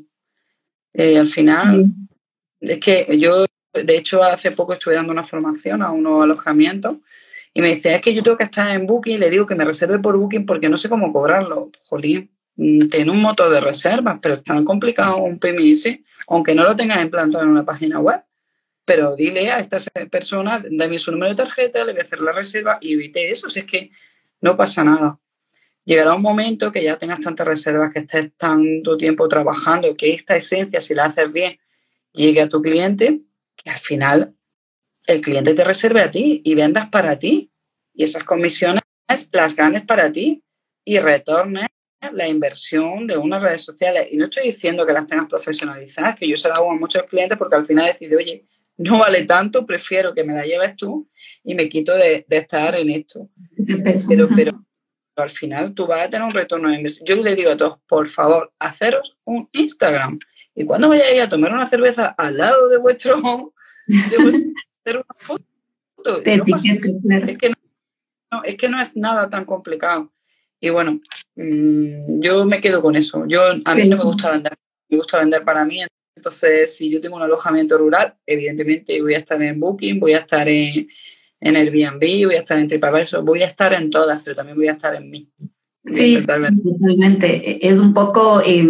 Eh, 0.94 1.20
al 1.20 1.28
final, 1.28 1.88
es 2.62 2.80
que 2.80 3.20
yo, 3.20 3.46
de 3.74 3.98
hecho, 3.98 4.24
hace 4.24 4.52
poco 4.52 4.74
estuve 4.74 4.96
dando 4.96 5.12
una 5.12 5.24
formación 5.24 5.82
a 5.82 5.92
unos 5.92 6.24
alojamientos 6.24 6.98
y 7.54 7.62
me 7.62 7.75
dice, 7.75 7.94
es 7.94 8.02
que 8.02 8.13
yo 8.13 8.24
tengo 8.24 8.38
que 8.38 8.46
estar 8.46 8.70
en 8.72 8.88
Booking 8.88 9.16
y 9.16 9.18
le 9.18 9.30
digo 9.30 9.46
que 9.46 9.56
me 9.56 9.66
reserve 9.66 10.00
por 10.00 10.18
Booking 10.18 10.46
porque 10.46 10.70
no 10.70 10.78
sé 10.78 10.90
cómo 10.90 11.12
cobrarlo. 11.13 11.70
Jolín, 11.84 12.32
tiene 12.56 13.12
un 13.12 13.22
motor 13.22 13.52
de 13.52 13.60
reservas, 13.60 14.20
pero 14.22 14.36
es 14.36 14.44
tan 14.44 14.64
complicado 14.64 15.18
un 15.18 15.40
PMS, 15.40 16.00
aunque 16.28 16.54
no 16.56 16.64
lo 16.64 16.76
tengas 16.76 17.02
implantado 17.02 17.44
en 17.44 17.50
una 17.50 17.66
página 17.66 18.00
web. 18.00 18.22
Pero 18.86 19.16
dile 19.16 19.50
a 19.52 19.60
esta 19.60 19.78
persona, 20.10 20.64
dame 20.70 20.98
su 20.98 21.12
número 21.12 21.32
de 21.32 21.44
tarjeta, 21.44 21.84
le 21.86 21.94
voy 21.94 22.02
a 22.02 22.04
hacer 22.04 22.22
la 22.22 22.34
reserva 22.34 22.78
y 22.82 22.94
evite 22.94 23.30
eso, 23.30 23.50
si 23.50 23.62
es 23.62 23.66
que 23.66 23.92
no 24.42 24.58
pasa 24.58 24.84
nada. 24.84 25.20
Llegará 25.86 26.14
un 26.14 26.22
momento 26.22 26.72
que 26.72 26.84
ya 26.84 26.98
tengas 26.98 27.22
tantas 27.22 27.48
reservas, 27.48 27.94
que 27.94 28.00
estés 28.00 28.32
tanto 28.38 28.98
tiempo 28.98 29.28
trabajando, 29.28 29.96
que 29.96 30.14
esta 30.14 30.36
esencia, 30.36 30.80
si 30.82 30.94
la 30.94 31.06
haces 31.06 31.32
bien, 31.32 31.60
llegue 32.14 32.42
a 32.42 32.50
tu 32.50 32.62
cliente, 32.62 33.22
que 33.56 33.70
al 33.70 33.80
final 33.80 34.36
el 35.08 35.22
cliente 35.22 35.54
te 35.54 35.64
reserve 35.64 36.02
a 36.02 36.12
ti 36.12 36.42
y 36.44 36.56
vendas 36.56 36.90
para 36.90 37.20
ti. 37.20 37.52
Y 37.94 38.04
esas 38.04 38.24
comisiones 38.24 38.82
las 39.32 39.56
ganes 39.56 39.86
para 39.86 40.12
ti 40.12 40.44
y 40.86 41.00
retornes 41.00 41.68
la 42.12 42.28
inversión 42.28 43.08
de 43.08 43.18
unas 43.18 43.42
redes 43.42 43.62
sociales. 43.62 44.08
Y 44.12 44.18
no 44.18 44.26
estoy 44.26 44.48
diciendo 44.48 44.86
que 44.86 44.94
las 44.94 45.08
tengas 45.08 45.28
profesionalizadas, 45.28 46.18
que 46.18 46.28
yo 46.28 46.36
se 46.36 46.50
las 46.50 46.58
hago 46.58 46.72
a 46.72 46.76
muchos 46.76 47.04
clientes 47.04 47.38
porque 47.38 47.56
al 47.56 47.66
final 47.66 47.86
decido, 47.86 48.18
oye, 48.18 48.46
no 48.78 49.00
vale 49.00 49.24
tanto, 49.24 49.66
prefiero 49.66 50.14
que 50.14 50.24
me 50.24 50.34
la 50.34 50.46
lleves 50.46 50.76
tú 50.76 51.08
y 51.44 51.56
me 51.56 51.70
quito 51.70 51.96
de, 51.96 52.26
estar 52.30 52.76
en 52.76 52.90
esto. 52.90 53.30
Pero, 54.08 54.28
pero 54.36 54.52
al 55.16 55.30
final 55.30 55.74
tú 55.74 55.86
vas 55.86 56.02
a 56.02 56.10
tener 56.10 56.26
un 56.26 56.34
retorno 56.34 56.70
de 56.70 56.78
inversión. 56.78 57.06
Yo 57.06 57.16
le 57.16 57.36
digo 57.36 57.52
a 57.52 57.58
todos, 57.58 57.80
por 57.88 58.10
favor, 58.10 58.52
haceros 58.60 59.18
un 59.26 59.48
Instagram. 59.52 60.20
Y 60.56 60.66
cuando 60.66 60.90
vayáis 60.90 61.22
a 61.22 61.30
tomar 61.30 61.54
una 61.54 61.68
cerveza 61.68 62.08
al 62.18 62.38
lado 62.38 62.70
de 62.70 62.78
vuestro, 62.78 63.54
hacer 63.88 64.96
una 64.98 65.06
foto. 65.18 65.44
es, 66.24 66.42
que 67.38 67.50
no, 68.32 68.44
es 68.44 68.56
que 68.56 68.70
no 68.70 68.82
es 68.82 68.96
nada 68.96 69.30
tan 69.30 69.46
complicado. 69.46 70.12
Y 70.60 70.70
bueno, 70.70 71.00
mm, 71.36 72.22
yo 72.22 72.46
me 72.46 72.62
quedo 72.62 72.82
con 72.82 72.96
eso. 72.96 73.26
Yo 73.28 73.41
A 73.65 73.76
mí 73.76 73.88
no 73.88 73.98
me 73.98 74.04
gusta 74.04 74.32
vender, 74.32 74.54
me 74.89 74.98
gusta 74.98 75.19
vender 75.19 75.43
para 75.43 75.65
mí. 75.65 75.82
Entonces, 76.15 76.76
si 76.76 76.89
yo 76.89 77.02
tengo 77.02 77.15
un 77.15 77.24
alojamiento 77.24 77.78
rural, 77.78 78.15
evidentemente 78.26 79.02
voy 79.02 79.15
a 79.15 79.17
estar 79.17 79.41
en 79.41 79.60
Booking, 79.60 80.00
voy 80.00 80.13
a 80.13 80.19
estar 80.19 80.48
en, 80.48 80.88
en 81.41 81.56
Airbnb, 81.56 82.26
voy 82.26 82.36
a 82.36 82.39
estar 82.39 82.58
en 82.58 82.67
TripAdvisor, 82.67 83.24
voy 83.24 83.43
a 83.43 83.48
estar 83.48 83.74
en 83.74 83.89
todas, 83.89 84.22
pero 84.24 84.36
también 84.36 84.58
voy 84.58 84.67
a 84.67 84.74
estar 84.74 84.96
en 84.96 85.10
mí. 85.10 85.30
Sí, 85.86 86.17
totalmente. 86.26 87.67
Es 87.67 87.78
un 87.78 87.93
poco 87.93 88.41
eh, 88.41 88.69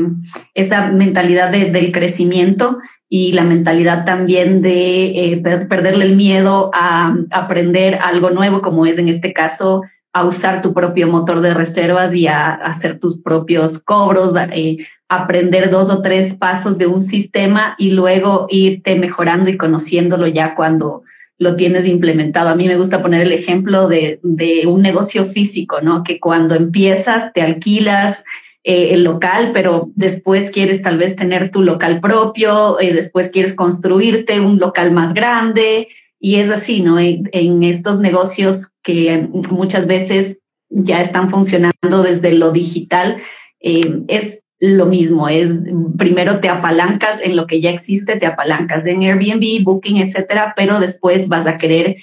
esa 0.56 0.88
mentalidad 0.88 1.52
del 1.52 1.92
crecimiento 1.92 2.80
y 3.08 3.34
la 3.34 3.44
mentalidad 3.44 4.06
también 4.06 4.64
de 4.64 5.34
eh, 5.34 5.38
perderle 5.70 6.06
el 6.06 6.16
miedo 6.16 6.72
a 6.74 7.16
aprender 7.30 8.00
algo 8.02 8.32
nuevo, 8.32 8.64
como 8.64 8.88
es 8.88 8.98
en 8.98 9.10
este 9.10 9.32
caso 9.32 9.84
a 10.14 10.24
usar 10.24 10.62
tu 10.62 10.74
propio 10.74 11.08
motor 11.08 11.42
de 11.42 11.54
reservas 11.54 12.14
y 12.14 12.28
a, 12.28 12.54
hacer 12.54 13.00
tus 13.00 13.20
propios 13.20 13.80
cobros, 13.80 14.36
eh, 14.54 14.78
aprender 15.10 15.70
dos 15.70 15.90
o 15.90 16.02
tres 16.02 16.36
pasos 16.36 16.78
de 16.78 16.88
un 16.88 17.02
sistema 17.02 17.76
y 17.78 17.92
luego 17.92 18.46
irte 18.50 18.96
mejorando 18.96 19.50
y 19.50 19.58
conociéndolo 19.58 20.28
ya 20.28 20.56
cuando 20.56 21.02
lo 21.40 21.56
tienes 21.56 21.88
implementado. 21.88 22.50
A 22.50 22.56
mí 22.56 22.68
me 22.68 22.78
gusta 22.78 23.02
poner 23.02 23.22
el 23.24 23.32
ejemplo 23.32 23.88
de, 23.88 24.20
de 24.22 24.68
un 24.68 24.84
negocio 24.84 25.26
físico, 25.26 25.82
¿no? 25.82 26.04
Que 26.04 26.20
cuando 26.20 26.56
empiezas 26.56 27.34
te 27.34 27.42
alquilas 27.42 28.24
eh, 28.64 28.94
el 28.94 29.04
local, 29.04 29.52
pero 29.54 29.90
después 29.96 30.52
quieres 30.52 30.82
tal 30.84 30.98
vez 30.98 31.16
tener 31.16 31.52
tu 31.52 31.64
local 31.64 32.00
propio, 32.00 32.80
eh, 32.80 32.94
después 32.94 33.30
quieres 33.30 33.54
construirte 33.54 34.40
un 34.40 34.58
local 34.58 34.92
más 34.92 35.14
grande 35.14 35.90
y 36.24 36.36
es 36.36 36.50
así, 36.50 36.80
¿no? 36.80 36.98
En, 37.00 37.64
estos 37.64 38.00
negocios 38.00 38.72
que 38.82 39.28
muchas 39.52 39.88
veces 39.88 40.40
ya 40.70 41.02
están 41.02 41.30
funcionando 41.30 42.02
desde 42.02 42.32
lo 42.32 42.54
digital, 42.54 43.18
eh, 43.60 44.00
es 44.08 44.46
lo 44.58 44.86
mismo, 44.86 45.28
es 45.28 45.50
primero 45.98 46.40
te 46.40 46.48
apalancas 46.48 47.20
en 47.22 47.36
lo 47.36 47.46
que 47.46 47.60
ya 47.60 47.72
existe, 47.72 48.16
te 48.16 48.26
apalancas 48.26 48.86
en 48.86 49.02
Airbnb, 49.02 49.66
Booking, 49.66 49.98
etcétera, 49.98 50.54
pero 50.56 50.80
después 50.80 51.28
vas 51.28 51.46
a 51.46 51.58
querer 51.58 51.98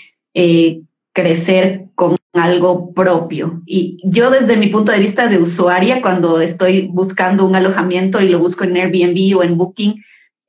crecer 1.15 1.87
con 1.95 2.17
algo 2.35 2.93
propio. 2.93 3.63
Y 3.65 4.03
yo 4.05 4.29
desde 4.29 4.59
mi 4.59 4.67
punto 4.67 4.93
de 4.93 5.01
vista 5.01 5.29
de 5.29 5.39
usuaria, 5.39 6.03
cuando 6.03 6.43
estoy 6.43 6.89
buscando 6.89 7.47
un 7.47 7.57
alojamiento 7.57 8.21
y 8.21 8.29
lo 8.29 8.39
busco 8.39 8.65
en 8.65 8.77
Airbnb 8.77 9.39
o 9.39 9.43
en 9.43 9.57
Booking, 9.57 9.95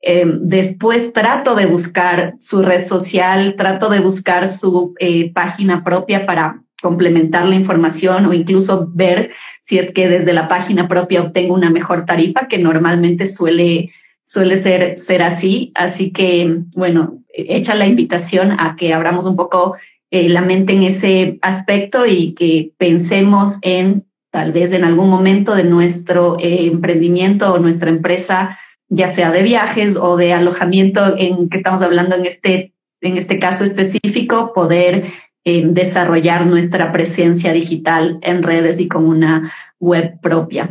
em, 0.02 0.40
después 0.42 1.12
trato 1.12 1.54
de 1.54 1.66
buscar 1.66 2.34
su 2.38 2.62
red 2.62 2.84
social, 2.84 3.54
trato 3.56 3.88
de 3.88 4.00
buscar 4.00 4.48
su 4.48 4.94
eh, 4.98 5.32
página 5.32 5.82
propia 5.84 6.26
para 6.26 6.62
complementar 6.82 7.46
la 7.46 7.54
información 7.54 8.26
o 8.26 8.34
incluso 8.34 8.88
ver 8.92 9.30
si 9.62 9.78
es 9.78 9.92
que 9.92 10.08
desde 10.08 10.32
la 10.32 10.48
página 10.48 10.88
propia 10.88 11.22
obtengo 11.22 11.54
una 11.54 11.70
mejor 11.70 12.04
tarifa, 12.04 12.48
que 12.48 12.58
normalmente 12.58 13.26
suele, 13.26 13.92
suele 14.24 14.56
ser, 14.56 14.98
ser 14.98 15.22
así. 15.22 15.70
Así 15.74 16.10
que, 16.10 16.58
bueno, 16.74 17.22
echa 17.32 17.74
la 17.74 17.86
invitación 17.86 18.52
a 18.58 18.76
que 18.76 18.92
abramos 18.92 19.24
un 19.24 19.36
poco 19.36 19.76
eh, 20.10 20.28
la 20.28 20.42
mente 20.42 20.72
en 20.72 20.82
ese 20.82 21.38
aspecto 21.40 22.04
y 22.06 22.34
que 22.34 22.72
pensemos 22.76 23.58
en 23.62 24.04
tal 24.30 24.52
vez 24.52 24.72
en 24.72 24.84
algún 24.84 25.08
momento 25.08 25.54
de 25.54 25.64
nuestro 25.64 26.38
eh, 26.38 26.66
emprendimiento 26.66 27.52
o 27.52 27.58
nuestra 27.58 27.90
empresa, 27.90 28.58
ya 28.94 29.08
sea 29.08 29.30
de 29.32 29.42
viajes 29.42 29.96
o 29.96 30.16
de 30.16 30.34
alojamiento 30.34 31.16
en 31.16 31.48
que 31.48 31.56
estamos 31.56 31.80
hablando 31.80 32.14
en 32.14 32.26
este, 32.26 32.74
en 33.00 33.16
este 33.16 33.38
caso 33.38 33.64
específico, 33.64 34.52
poder 34.52 35.04
eh, 35.44 35.64
desarrollar 35.64 36.46
nuestra 36.46 36.92
presencia 36.92 37.54
digital 37.54 38.18
en 38.20 38.42
redes 38.42 38.80
y 38.80 38.88
con 38.88 39.06
una 39.06 39.50
web 39.80 40.20
propia. 40.20 40.68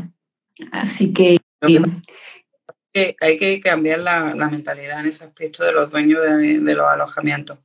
Así 0.71 1.12
que... 1.13 1.38
hay 2.93 3.38
que 3.38 3.60
cambiar 3.60 3.99
la, 3.99 4.36
mentalidad 4.51 4.99
en 4.99 5.07
ese 5.07 5.23
aspecto 5.23 5.63
de 5.63 5.71
los 5.71 5.89
dueños 5.89 6.21
de 6.21 6.75
los 6.75 6.88
alojamientos 6.88 7.57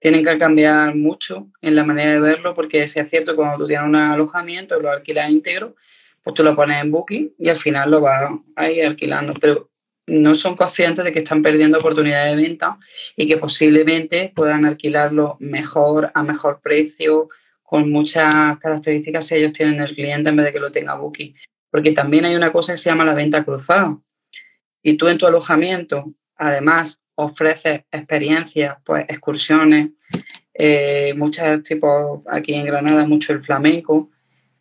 tienen 0.00 0.24
que 0.24 0.38
cambiar 0.38 0.94
mucho 0.94 1.48
en 1.60 1.74
la 1.74 1.82
manera 1.82 2.12
de 2.12 2.20
verlo, 2.20 2.54
porque 2.54 2.86
si 2.86 3.00
es 3.00 3.10
cierto, 3.10 3.34
cuando 3.34 3.58
tú 3.58 3.66
tienes 3.66 3.84
un 3.84 3.96
alojamiento, 3.96 4.78
lo 4.80 4.92
alquilas 4.92 5.28
íntegro, 5.28 5.74
pues 6.22 6.34
tú 6.34 6.44
lo 6.44 6.54
pones 6.54 6.82
en 6.82 6.92
Booking 6.92 7.34
y 7.36 7.48
al 7.48 7.56
final 7.56 7.90
lo 7.90 8.00
vas 8.00 8.30
a 8.54 8.70
ir 8.70 8.86
alquilando. 8.86 9.34
Pero 9.40 9.70
no 10.08 10.34
son 10.34 10.56
conscientes 10.56 11.04
de 11.04 11.12
que 11.12 11.20
están 11.20 11.42
perdiendo 11.42 11.78
oportunidades 11.78 12.34
de 12.34 12.42
venta 12.42 12.78
y 13.16 13.26
que 13.26 13.36
posiblemente 13.36 14.32
puedan 14.34 14.64
alquilarlo 14.64 15.36
mejor, 15.38 16.10
a 16.14 16.22
mejor 16.22 16.60
precio, 16.60 17.28
con 17.62 17.90
muchas 17.92 18.58
características 18.58 19.26
si 19.26 19.34
ellos 19.36 19.52
tienen 19.52 19.80
el 19.80 19.94
cliente 19.94 20.30
en 20.30 20.36
vez 20.36 20.46
de 20.46 20.52
que 20.52 20.60
lo 20.60 20.72
tenga 20.72 20.94
Booking. 20.94 21.34
Porque 21.70 21.92
también 21.92 22.24
hay 22.24 22.34
una 22.34 22.50
cosa 22.50 22.72
que 22.72 22.78
se 22.78 22.88
llama 22.88 23.04
la 23.04 23.14
venta 23.14 23.44
cruzada. 23.44 23.98
Y 24.82 24.96
tú 24.96 25.08
en 25.08 25.18
tu 25.18 25.26
alojamiento, 25.26 26.14
además, 26.36 27.00
ofrece 27.14 27.84
experiencias, 27.90 28.78
pues 28.84 29.04
excursiones, 29.08 29.90
eh, 30.54 31.12
muchos 31.14 31.62
tipos, 31.62 32.22
aquí 32.26 32.54
en 32.54 32.64
Granada 32.64 33.04
mucho 33.04 33.32
el 33.32 33.40
flamenco, 33.40 34.10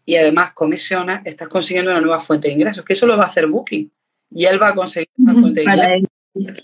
y 0.03 0.15
además 0.15 0.51
comisiones, 0.53 1.21
estás 1.25 1.47
consiguiendo 1.47 1.91
una 1.91 2.01
nueva 2.01 2.19
fuente 2.19 2.47
de 2.47 2.55
ingresos, 2.55 2.83
que 2.83 2.93
eso 2.93 3.05
lo 3.05 3.17
va 3.17 3.25
a 3.25 3.27
hacer 3.27 3.47
Booking. 3.47 3.91
Y 4.29 4.45
él 4.45 4.61
va 4.61 4.69
a 4.69 4.75
conseguir 4.75 5.09
esa 5.17 5.33
fuente 5.33 5.61
de 5.61 6.07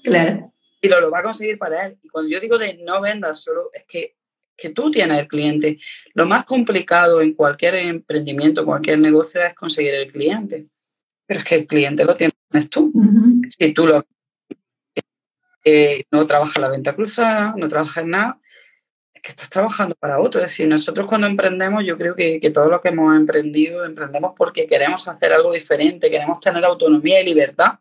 Claro. 0.03 0.53
Y 0.81 0.89
lo, 0.89 1.01
lo 1.01 1.09
va 1.09 1.19
a 1.19 1.23
conseguir 1.23 1.57
para 1.57 1.87
él. 1.87 1.97
Y 2.03 2.09
cuando 2.09 2.29
yo 2.29 2.39
digo 2.39 2.57
de 2.57 2.75
no 2.75 3.01
vendas 3.01 3.41
solo, 3.41 3.69
es 3.73 3.85
que, 3.87 4.15
que 4.55 4.69
tú 4.69 4.91
tienes 4.91 5.17
el 5.17 5.27
cliente. 5.27 5.79
Lo 6.13 6.25
más 6.25 6.45
complicado 6.45 7.21
en 7.21 7.33
cualquier 7.33 7.75
emprendimiento, 7.75 8.65
cualquier 8.65 8.99
negocio 8.99 9.41
es 9.43 9.53
conseguir 9.55 9.93
el 9.95 10.11
cliente. 10.11 10.67
Pero 11.25 11.39
es 11.39 11.45
que 11.45 11.55
el 11.55 11.67
cliente 11.67 12.03
lo 12.03 12.15
tienes 12.15 12.35
tú. 12.69 12.91
Si 13.49 13.73
tú 13.73 13.87
lo 13.87 14.05
eh, 15.65 16.03
no 16.11 16.25
trabajas 16.27 16.61
la 16.61 16.67
venta 16.67 16.93
cruzada, 16.93 17.53
no 17.57 17.67
trabajas 17.69 18.05
nada, 18.05 18.39
que 19.23 19.31
estás 19.31 19.49
trabajando 19.49 19.95
para 19.95 20.19
otro. 20.19 20.41
Es 20.41 20.51
decir, 20.51 20.67
nosotros 20.67 21.07
cuando 21.07 21.27
emprendemos, 21.27 21.85
yo 21.85 21.97
creo 21.97 22.13
que, 22.13 22.41
que 22.41 22.51
todo 22.51 22.67
lo 22.67 22.81
que 22.81 22.89
hemos 22.89 23.15
emprendido, 23.15 23.85
emprendemos 23.85 24.33
porque 24.35 24.67
queremos 24.67 25.07
hacer 25.07 25.31
algo 25.31 25.53
diferente, 25.53 26.11
queremos 26.11 26.41
tener 26.41 26.63
autonomía 26.65 27.21
y 27.21 27.25
libertad. 27.25 27.79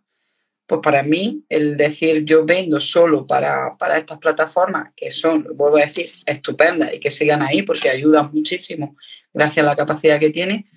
Pues 0.64 0.81
para 0.81 1.02
mí, 1.02 1.44
el 1.48 1.76
decir 1.76 2.24
yo 2.24 2.44
vendo 2.46 2.78
solo 2.78 3.26
para, 3.26 3.76
para 3.76 3.98
estas 3.98 4.18
plataformas, 4.18 4.92
que 4.94 5.11
son, 5.11 5.44
vuelvo 5.55 5.78
a 5.78 5.81
decir, 5.81 6.12
estupendas 6.24 6.94
y 6.94 7.00
que 7.00 7.11
sigan 7.11 7.42
ahí 7.42 7.62
porque 7.62 7.90
ayudan 7.90 8.31
muchísimo 8.33 8.96
gracias 9.35 9.66
a 9.66 9.70
la 9.70 9.76
capacidad 9.76 10.20
que 10.20 10.31
tiene, 10.31 10.70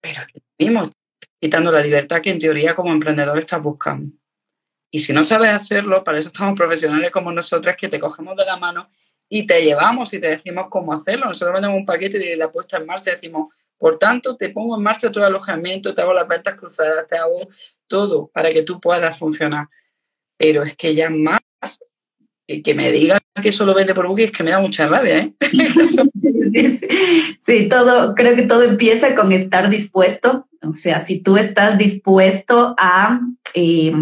pero 0.00 0.22
mismo 0.56 0.92
quitando 1.40 1.72
la 1.72 1.80
libertad 1.80 2.22
que 2.22 2.30
en 2.30 2.38
teoría 2.38 2.76
como 2.76 2.92
emprendedor 2.92 3.36
estás 3.38 3.60
buscando. 3.60 4.14
Y 4.92 5.00
si 5.00 5.12
no 5.12 5.24
sabes 5.24 5.50
hacerlo, 5.50 6.04
para 6.04 6.18
eso 6.18 6.28
estamos 6.28 6.56
profesionales 6.56 7.10
como 7.10 7.32
nosotras 7.32 7.76
que 7.76 7.88
te 7.88 7.98
cogemos 7.98 8.36
de 8.36 8.44
la 8.44 8.56
mano 8.56 8.88
y 9.32 9.46
te 9.46 9.62
llevamos 9.62 10.12
y 10.12 10.20
te 10.20 10.26
decimos 10.26 10.66
cómo 10.68 10.92
hacerlo. 10.92 11.26
Nosotros 11.26 11.54
vendemos 11.54 11.78
un 11.78 11.86
paquete 11.86 12.18
de 12.18 12.36
la 12.36 12.50
puesta 12.50 12.76
en 12.76 12.84
marcha 12.84 13.10
y 13.10 13.14
decimos, 13.14 13.54
por 13.78 13.98
tanto, 13.98 14.36
te 14.36 14.50
pongo 14.50 14.76
en 14.76 14.82
marcha 14.82 15.06
el 15.06 15.22
alojamiento, 15.22 15.94
te 15.94 16.02
hago 16.02 16.12
las 16.12 16.28
ventas 16.28 16.54
cruzadas, 16.56 17.06
te 17.06 17.16
hago 17.16 17.48
todo 17.86 18.28
para 18.34 18.52
que 18.52 18.62
tú 18.62 18.80
puedas 18.80 19.18
funcionar. 19.18 19.68
Pero 20.36 20.64
es 20.64 20.76
que 20.76 20.94
ya 20.94 21.08
más 21.08 21.40
que 22.64 22.74
me 22.74 22.90
digan 22.90 23.20
que 23.40 23.52
solo 23.52 23.72
vende 23.72 23.94
por 23.94 24.08
Booking 24.08 24.26
es 24.26 24.32
que 24.32 24.42
me 24.42 24.50
da 24.50 24.58
mucha 24.58 24.88
rabia, 24.88 25.18
¿eh? 25.18 25.34
sí, 26.10 26.50
sí, 26.50 26.88
sí, 27.38 27.68
todo, 27.68 28.16
creo 28.16 28.34
que 28.34 28.42
todo 28.42 28.64
empieza 28.64 29.14
con 29.14 29.30
estar 29.30 29.70
dispuesto. 29.70 30.48
O 30.62 30.72
sea, 30.72 30.98
si 30.98 31.20
tú 31.20 31.36
estás 31.36 31.78
dispuesto 31.78 32.74
a 32.76 33.20
eh, 33.54 33.94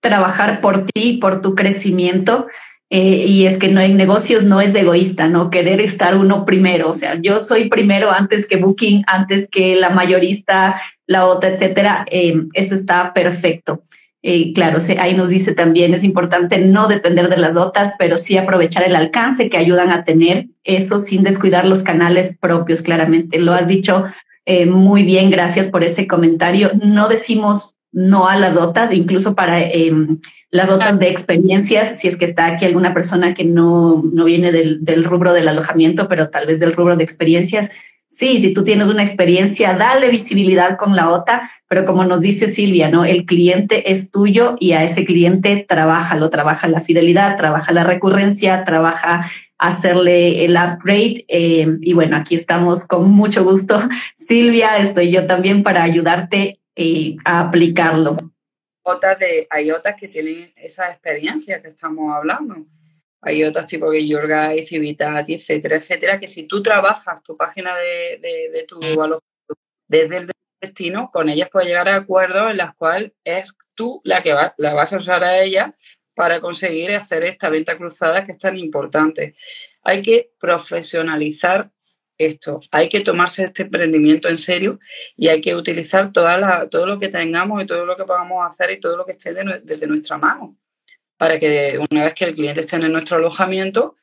trabajar 0.00 0.62
por 0.62 0.86
ti, 0.86 1.18
por 1.18 1.42
tu 1.42 1.54
crecimiento. 1.54 2.48
Eh, 2.92 3.24
y 3.28 3.46
es 3.46 3.56
que 3.56 3.68
no 3.68 3.78
hay 3.78 3.94
negocios, 3.94 4.44
no 4.44 4.60
es 4.60 4.74
egoísta, 4.74 5.28
¿no? 5.28 5.48
Querer 5.48 5.80
estar 5.80 6.16
uno 6.16 6.44
primero. 6.44 6.90
O 6.90 6.96
sea, 6.96 7.16
yo 7.22 7.38
soy 7.38 7.68
primero 7.68 8.10
antes 8.10 8.48
que 8.48 8.56
Booking, 8.56 9.04
antes 9.06 9.48
que 9.48 9.76
la 9.76 9.90
mayorista, 9.90 10.80
la 11.06 11.26
otra, 11.26 11.50
etcétera. 11.50 12.04
Eh, 12.10 12.34
eso 12.52 12.74
está 12.74 13.14
perfecto. 13.14 13.84
Eh, 14.22 14.52
claro, 14.52 14.80
ahí 14.98 15.14
nos 15.14 15.28
dice 15.28 15.54
también, 15.54 15.94
es 15.94 16.02
importante 16.02 16.58
no 16.58 16.88
depender 16.88 17.30
de 17.30 17.38
las 17.38 17.56
otras, 17.56 17.94
pero 17.96 18.16
sí 18.16 18.36
aprovechar 18.36 18.82
el 18.82 18.96
alcance 18.96 19.48
que 19.48 19.56
ayudan 19.56 19.90
a 19.90 20.04
tener, 20.04 20.48
eso 20.64 20.98
sin 20.98 21.22
descuidar 21.22 21.64
los 21.64 21.82
canales 21.82 22.36
propios, 22.38 22.82
claramente. 22.82 23.38
Lo 23.38 23.54
has 23.54 23.66
dicho 23.66 24.04
muy 24.66 25.04
bien, 25.04 25.30
gracias 25.30 25.68
por 25.68 25.84
ese 25.84 26.08
comentario. 26.08 26.72
No 26.82 27.08
decimos 27.08 27.76
no 27.92 28.28
a 28.28 28.36
las 28.36 28.54
dotas, 28.54 28.92
incluso 28.92 29.34
para 29.34 29.60
em, 29.60 30.18
las 30.50 30.68
dotas 30.68 30.98
de 30.98 31.08
experiencias, 31.08 31.98
si 32.00 32.08
es 32.08 32.16
que 32.16 32.24
está 32.24 32.46
aquí 32.46 32.64
alguna 32.64 32.92
persona 32.94 33.34
que 33.34 33.44
no, 33.44 34.02
no 34.12 34.24
viene 34.24 34.52
del, 34.52 34.84
del, 34.84 35.04
rubro 35.04 35.32
del 35.32 35.48
alojamiento, 35.48 36.08
pero 36.08 36.28
tal 36.28 36.46
vez 36.46 36.60
del 36.60 36.72
rubro 36.72 36.96
de 36.96 37.04
experiencias. 37.04 37.70
Sí, 38.06 38.40
si 38.40 38.52
tú 38.52 38.64
tienes 38.64 38.88
una 38.88 39.04
experiencia, 39.04 39.74
dale 39.74 40.10
visibilidad 40.10 40.76
con 40.76 40.96
la 40.96 41.10
OTA, 41.10 41.48
pero 41.68 41.86
como 41.86 42.04
nos 42.04 42.20
dice 42.20 42.48
Silvia, 42.48 42.88
¿no? 42.88 43.04
El 43.04 43.24
cliente 43.24 43.92
es 43.92 44.10
tuyo 44.10 44.56
y 44.58 44.72
a 44.72 44.82
ese 44.82 45.04
cliente 45.04 45.64
trabaja, 45.68 46.16
lo 46.16 46.28
trabaja 46.28 46.66
la 46.66 46.80
fidelidad, 46.80 47.36
trabaja 47.36 47.70
la 47.70 47.84
recurrencia, 47.84 48.64
trabaja 48.64 49.30
hacerle 49.58 50.44
el 50.44 50.56
upgrade. 50.56 51.24
Eh, 51.28 51.68
y 51.82 51.92
bueno, 51.92 52.16
aquí 52.16 52.34
estamos 52.34 52.84
con 52.86 53.10
mucho 53.10 53.44
gusto. 53.44 53.78
Silvia, 54.16 54.78
estoy 54.78 55.12
yo 55.12 55.26
también 55.26 55.62
para 55.62 55.84
ayudarte 55.84 56.59
a 57.24 57.40
aplicarlo. 57.40 58.16
Hay 59.50 59.70
otras 59.70 59.96
que 59.98 60.08
tienen 60.08 60.52
esa 60.56 60.90
experiencia 60.90 61.60
que 61.62 61.68
estamos 61.68 62.14
hablando. 62.14 62.66
Hay 63.22 63.44
otras 63.44 63.66
tipo 63.66 63.90
que 63.90 64.06
Yorga, 64.06 64.52
Civitati, 64.66 65.34
etcétera, 65.34 65.76
etcétera, 65.76 66.18
que 66.18 66.26
si 66.26 66.44
tú 66.44 66.62
trabajas 66.62 67.22
tu 67.22 67.36
página 67.36 67.76
de, 67.76 68.64
tu 68.66 68.80
desde 69.86 70.16
el 70.16 70.30
destino, 70.60 71.10
con 71.12 71.28
ellas 71.28 71.48
puedes 71.52 71.68
llegar 71.68 71.88
a 71.88 71.96
acuerdos 71.96 72.50
en 72.50 72.56
las 72.56 72.74
cuales 72.74 73.12
es 73.24 73.54
tú 73.74 74.00
la 74.04 74.22
que 74.22 74.32
va, 74.32 74.54
la 74.56 74.72
vas 74.72 74.92
a 74.92 74.98
usar 74.98 75.22
a 75.24 75.42
ella 75.42 75.74
para 76.14 76.40
conseguir 76.40 76.94
hacer 76.94 77.24
esta 77.24 77.50
venta 77.50 77.76
cruzada 77.76 78.24
que 78.24 78.32
es 78.32 78.38
tan 78.38 78.56
importante. 78.58 79.36
Hay 79.82 80.02
que 80.02 80.32
profesionalizar 80.38 81.70
esto. 82.26 82.60
Hay 82.70 82.88
que 82.88 83.00
tomarse 83.00 83.44
este 83.44 83.62
emprendimiento 83.62 84.28
en 84.28 84.36
serio 84.36 84.78
y 85.16 85.28
hay 85.28 85.40
que 85.40 85.54
utilizar 85.54 86.12
toda 86.12 86.38
la, 86.38 86.68
todo 86.68 86.86
lo 86.86 86.98
que 86.98 87.08
tengamos 87.08 87.62
y 87.62 87.66
todo 87.66 87.84
lo 87.84 87.96
que 87.96 88.04
podamos 88.04 88.48
hacer 88.50 88.70
y 88.70 88.80
todo 88.80 88.96
lo 88.96 89.04
que 89.04 89.12
esté 89.12 89.34
desde 89.34 89.86
nuestra 89.86 90.18
mano 90.18 90.56
para 91.20 91.38
que 91.38 91.78
una 91.90 92.04
vez 92.04 92.14
que 92.14 92.24
el 92.24 92.34
cliente 92.34 92.62
esté 92.62 92.76
en 92.76 92.90
nuestro 92.90 93.18
alojamiento, 93.18 93.94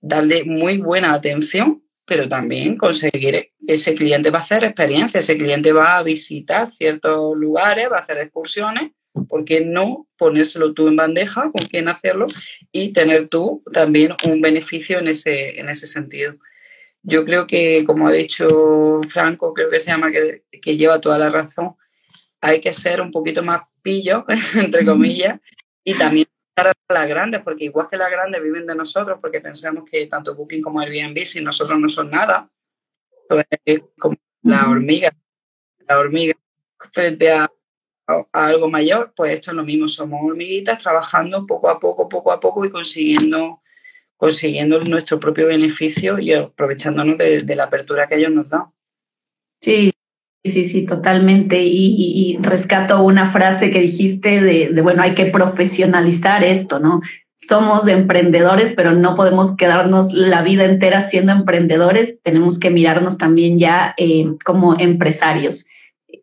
darle 0.00 0.44
muy 0.44 0.78
buena 0.78 1.12
atención, 1.12 1.82
pero 2.06 2.28
también 2.28 2.76
conseguir 2.76 3.50
ese 3.66 3.96
cliente 3.96 4.30
va 4.30 4.38
a 4.38 4.42
hacer 4.42 4.62
experiencia, 4.62 5.18
ese 5.18 5.36
cliente 5.36 5.72
va 5.72 5.96
a 5.96 6.04
visitar 6.04 6.72
ciertos 6.72 7.36
lugares, 7.36 7.88
va 7.90 7.96
a 7.96 8.02
hacer 8.02 8.18
excursiones, 8.18 8.92
¿por 9.28 9.44
qué 9.44 9.62
no 9.62 10.06
ponérselo 10.16 10.72
tú 10.72 10.86
en 10.86 10.94
bandeja 10.94 11.50
con 11.50 11.66
quién 11.66 11.88
hacerlo 11.88 12.28
y 12.70 12.92
tener 12.92 13.26
tú 13.26 13.64
también 13.72 14.14
un 14.24 14.40
beneficio 14.40 15.00
en 15.00 15.08
ese, 15.08 15.58
en 15.58 15.68
ese 15.68 15.88
sentido? 15.88 16.34
Yo 17.02 17.24
creo 17.24 17.46
que, 17.46 17.84
como 17.84 18.08
ha 18.08 18.12
dicho 18.12 19.00
Franco, 19.08 19.52
creo 19.54 19.68
que 19.70 19.80
se 19.80 19.90
llama 19.90 20.10
que, 20.10 20.44
que 20.62 20.76
lleva 20.76 21.00
toda 21.00 21.18
la 21.18 21.30
razón, 21.30 21.76
hay 22.40 22.60
que 22.60 22.72
ser 22.72 23.00
un 23.00 23.10
poquito 23.10 23.42
más 23.42 23.62
pillo, 23.82 24.24
entre 24.54 24.84
comillas, 24.84 25.40
y 25.84 25.94
también 25.94 26.28
a 26.56 26.72
las 26.88 27.08
grandes, 27.08 27.40
porque 27.42 27.64
igual 27.64 27.88
que 27.90 27.96
las 27.96 28.10
grandes 28.10 28.42
viven 28.42 28.66
de 28.66 28.74
nosotros, 28.74 29.18
porque 29.20 29.40
pensamos 29.40 29.84
que 29.90 30.06
tanto 30.06 30.34
Booking 30.34 30.62
como 30.62 30.80
Airbnb 30.80 31.24
sin 31.24 31.44
nosotros 31.44 31.78
no 31.78 31.88
son 31.88 32.10
nada, 32.10 32.50
como 33.98 34.16
la 34.42 34.68
hormiga, 34.68 35.12
la 35.88 35.98
hormiga 35.98 36.34
frente 36.92 37.30
a, 37.30 37.50
a, 38.06 38.26
algo 38.32 38.68
mayor, 38.68 39.12
pues 39.16 39.32
esto 39.32 39.52
es 39.52 39.56
lo 39.56 39.64
mismo, 39.64 39.88
somos 39.88 40.20
hormiguitas 40.22 40.82
trabajando 40.82 41.46
poco 41.46 41.70
a 41.70 41.80
poco, 41.80 42.08
poco 42.08 42.32
a 42.32 42.40
poco 42.40 42.64
y 42.64 42.70
consiguiendo 42.70 43.61
consiguiendo 44.22 44.78
nuestro 44.84 45.18
propio 45.18 45.48
beneficio 45.48 46.20
y 46.20 46.32
aprovechándonos 46.32 47.18
de, 47.18 47.56
la 47.56 47.64
apertura 47.64 48.06
que 48.06 48.14
ellos 48.14 48.30
nos 48.30 48.48
dan. 48.48 48.66
Sí, 49.60 49.90
sí, 50.44 50.64
sí, 50.64 50.86
totalmente. 50.86 51.60
Y, 51.64 52.38
rescato 52.40 53.02
una 53.02 53.26
frase 53.26 53.72
que 53.72 53.80
dijiste 53.80 54.40
de, 54.40 54.80
bueno, 54.80 55.02
hay 55.02 55.16
que 55.16 55.26
profesionalizar 55.26 56.44
esto, 56.44 56.78
¿no? 56.78 57.00
Somos 57.34 57.88
emprendedores, 57.88 58.74
pero 58.74 58.92
no 58.92 59.16
podemos 59.16 59.56
quedarnos 59.56 60.12
la 60.12 60.42
vida 60.42 60.66
entera 60.66 61.00
siendo 61.00 61.32
emprendedores, 61.32 62.16
tenemos 62.22 62.60
que 62.60 62.70
mirarnos 62.70 63.18
también 63.18 63.58
ya 63.58 63.92
eh, 63.96 64.26
como 64.44 64.78
empresarios. 64.78 65.66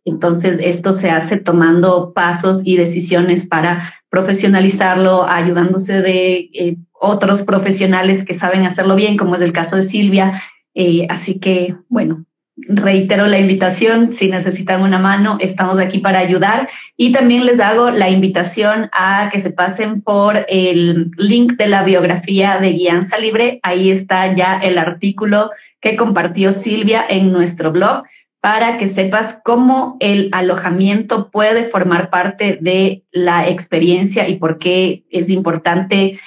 Entonces, 0.09 0.59
esto 0.61 0.93
se 0.93 1.09
hace 1.09 1.37
tomando 1.37 2.13
pasos 2.13 2.61
y 2.65 2.75
decisiones 2.75 3.45
para 3.45 3.93
profesionalizarlo, 4.09 5.27
ayudándose 5.27 6.01
de 6.01 6.49
eh, 6.53 6.77
otros 6.99 7.43
profesionales 7.43 8.25
que 8.25 8.33
saben 8.33 8.65
hacerlo 8.65 8.95
bien, 8.95 9.17
como 9.17 9.35
es 9.35 9.41
el 9.41 9.53
caso 9.53 9.75
de 9.75 9.83
Silvia. 9.83 10.41
Eh, 10.73 11.05
así 11.09 11.39
que, 11.39 11.75
bueno, 11.89 12.25
reitero 12.67 13.27
la 13.27 13.39
invitación, 13.39 14.11
si 14.11 14.29
necesitan 14.29 14.81
una 14.81 14.99
mano, 14.99 15.37
estamos 15.39 15.77
aquí 15.77 15.99
para 15.99 16.19
ayudar. 16.19 16.67
Y 16.97 17.11
también 17.11 17.45
les 17.45 17.59
hago 17.59 17.89
la 17.91 18.09
invitación 18.09 18.89
a 18.91 19.29
que 19.31 19.39
se 19.39 19.51
pasen 19.51 20.01
por 20.01 20.45
el 20.49 21.11
link 21.17 21.53
de 21.53 21.67
la 21.67 21.83
biografía 21.83 22.59
de 22.59 22.73
Guianza 22.73 23.17
Libre. 23.17 23.59
Ahí 23.63 23.89
está 23.89 24.33
ya 24.33 24.57
el 24.57 24.77
artículo 24.77 25.51
que 25.79 25.95
compartió 25.95 26.51
Silvia 26.51 27.05
en 27.07 27.31
nuestro 27.31 27.71
blog 27.71 28.03
para 28.41 28.77
que 28.77 28.87
sepas 28.87 29.41
cómo 29.43 29.97
el 29.99 30.29
alojamiento 30.31 31.29
puede 31.29 31.63
formar 31.63 32.09
parte 32.09 32.57
de 32.61 33.03
la 33.11 33.49
experiencia 33.49 34.29
y 34.29 34.37
por 34.37 34.59
qué 34.59 35.03
es 35.09 35.29
importante 35.29 36.17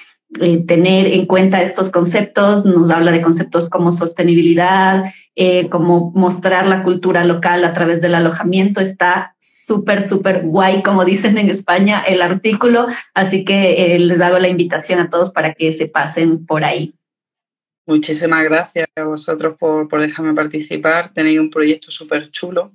eh, 0.40 0.64
tener 0.66 1.06
en 1.06 1.26
cuenta 1.26 1.62
estos 1.62 1.90
conceptos. 1.90 2.64
Nos 2.64 2.90
habla 2.90 3.12
de 3.12 3.22
conceptos 3.22 3.68
como 3.68 3.90
sostenibilidad, 3.90 5.04
eh, 5.36 5.68
como 5.70 6.10
mostrar 6.14 6.66
la 6.66 6.82
cultura 6.82 7.24
local 7.24 7.64
a 7.64 7.72
través 7.72 8.02
del 8.02 8.14
alojamiento. 8.14 8.80
Está 8.80 9.34
súper, 9.38 10.02
súper 10.02 10.42
guay, 10.42 10.82
como 10.82 11.04
dicen 11.04 11.38
en 11.38 11.48
España, 11.48 12.02
el 12.06 12.20
artículo. 12.20 12.88
Así 13.14 13.44
que 13.44 13.94
eh, 13.94 13.98
les 13.98 14.20
hago 14.20 14.38
la 14.38 14.48
invitación 14.48 15.00
a 15.00 15.08
todos 15.08 15.30
para 15.30 15.54
que 15.54 15.72
se 15.72 15.86
pasen 15.86 16.44
por 16.44 16.64
ahí. 16.64 16.94
Muchísimas 17.86 18.44
gracias 18.44 18.86
a 18.94 19.02
vosotros 19.04 19.56
por, 19.58 19.88
por 19.88 20.00
dejarme 20.00 20.34
participar. 20.34 21.12
Tenéis 21.12 21.40
un 21.40 21.50
proyecto 21.50 21.90
súper 21.90 22.30
chulo 22.30 22.72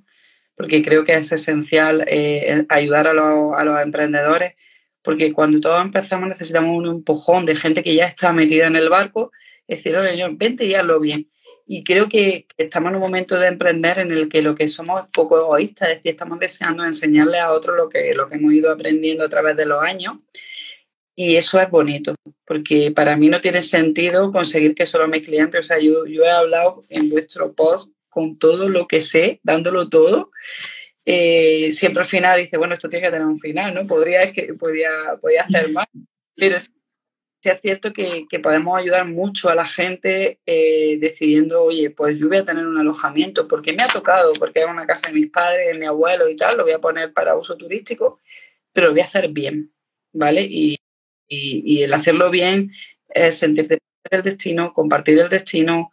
porque 0.58 0.82
creo 0.82 1.04
que 1.04 1.14
es 1.14 1.30
esencial 1.30 2.04
eh, 2.08 2.66
ayudar 2.68 3.06
a, 3.06 3.10
a 3.12 3.64
los 3.64 3.80
emprendedores, 3.80 4.54
porque 5.02 5.32
cuando 5.32 5.60
todos 5.60 5.80
empezamos 5.80 6.28
necesitamos 6.28 6.76
un 6.76 6.86
empujón 6.86 7.46
de 7.46 7.54
gente 7.54 7.84
que 7.84 7.94
ya 7.94 8.06
está 8.06 8.32
metida 8.32 8.66
en 8.66 8.74
el 8.74 8.88
barco, 8.88 9.30
es 9.68 9.78
decir, 9.78 9.96
oye, 9.96 10.26
vente 10.32 10.64
y 10.64 10.74
hazlo 10.74 10.98
bien. 10.98 11.30
Y 11.64 11.84
creo 11.84 12.08
que 12.08 12.46
estamos 12.56 12.90
en 12.90 12.96
un 12.96 13.02
momento 13.02 13.38
de 13.38 13.46
emprender 13.46 14.00
en 14.00 14.10
el 14.10 14.28
que 14.28 14.42
lo 14.42 14.56
que 14.56 14.66
somos 14.66 15.04
es 15.04 15.10
poco 15.12 15.38
egoístas, 15.38 15.90
es 15.90 15.96
decir, 15.98 16.10
estamos 16.10 16.40
deseando 16.40 16.84
enseñarle 16.84 17.38
a 17.38 17.52
otros 17.52 17.76
lo 17.76 17.88
que, 17.88 18.12
lo 18.12 18.28
que 18.28 18.34
hemos 18.34 18.52
ido 18.52 18.72
aprendiendo 18.72 19.24
a 19.24 19.28
través 19.28 19.56
de 19.56 19.66
los 19.66 19.80
años. 19.80 20.16
Y 21.20 21.34
eso 21.34 21.60
es 21.60 21.68
bonito, 21.68 22.14
porque 22.46 22.92
para 22.92 23.16
mí 23.16 23.28
no 23.28 23.40
tiene 23.40 23.60
sentido 23.60 24.30
conseguir 24.30 24.76
que 24.76 24.86
solo 24.86 25.08
mis 25.08 25.24
clientes, 25.24 25.58
o 25.58 25.62
sea, 25.64 25.80
yo, 25.80 26.06
yo 26.06 26.22
he 26.22 26.30
hablado 26.30 26.84
en 26.88 27.10
vuestro 27.10 27.52
post 27.54 27.90
con 28.08 28.38
todo 28.38 28.68
lo 28.68 28.86
que 28.86 29.00
sé, 29.00 29.40
dándolo 29.42 29.88
todo. 29.88 30.30
Eh, 31.04 31.72
siempre 31.72 32.02
al 32.02 32.08
final 32.08 32.38
dice, 32.38 32.56
bueno, 32.56 32.74
esto 32.74 32.88
tiene 32.88 33.06
que 33.06 33.10
tener 33.10 33.26
un 33.26 33.40
final, 33.40 33.74
¿no? 33.74 33.84
Podría, 33.84 34.32
que, 34.32 34.54
podía, 34.54 34.90
podía 35.20 35.42
hacer 35.42 35.68
más, 35.72 35.88
pero 36.36 36.60
sí 36.60 36.70
es 37.42 37.60
cierto 37.62 37.92
que, 37.92 38.28
podemos 38.40 38.78
ayudar 38.78 39.04
mucho 39.04 39.48
a 39.48 39.56
la 39.56 39.66
gente 39.66 40.38
eh, 40.46 40.98
decidiendo, 41.00 41.64
oye, 41.64 41.90
pues 41.90 42.16
yo 42.16 42.28
voy 42.28 42.36
a 42.36 42.44
tener 42.44 42.64
un 42.64 42.78
alojamiento 42.78 43.48
porque 43.48 43.72
me 43.72 43.82
ha 43.82 43.88
tocado, 43.88 44.34
porque 44.34 44.60
es 44.60 44.66
una 44.66 44.86
casa 44.86 45.08
de 45.08 45.14
mis 45.14 45.30
padres, 45.30 45.66
de 45.66 45.80
mi 45.80 45.86
abuelo 45.86 46.28
y 46.28 46.36
tal, 46.36 46.58
lo 46.58 46.62
voy 46.62 46.74
a 46.74 46.78
poner 46.78 47.12
para 47.12 47.36
uso 47.36 47.56
turístico, 47.56 48.20
pero 48.72 48.86
lo 48.86 48.92
voy 48.92 49.00
a 49.00 49.06
hacer 49.06 49.28
bien, 49.30 49.72
¿vale? 50.12 50.42
Y, 50.48 50.78
el 51.28 51.92
hacerlo 51.92 52.30
bien 52.30 52.72
es 53.08 53.38
sentirte 53.38 53.78
el 54.10 54.22
destino, 54.22 54.72
compartir 54.72 55.18
el 55.18 55.28
destino 55.28 55.92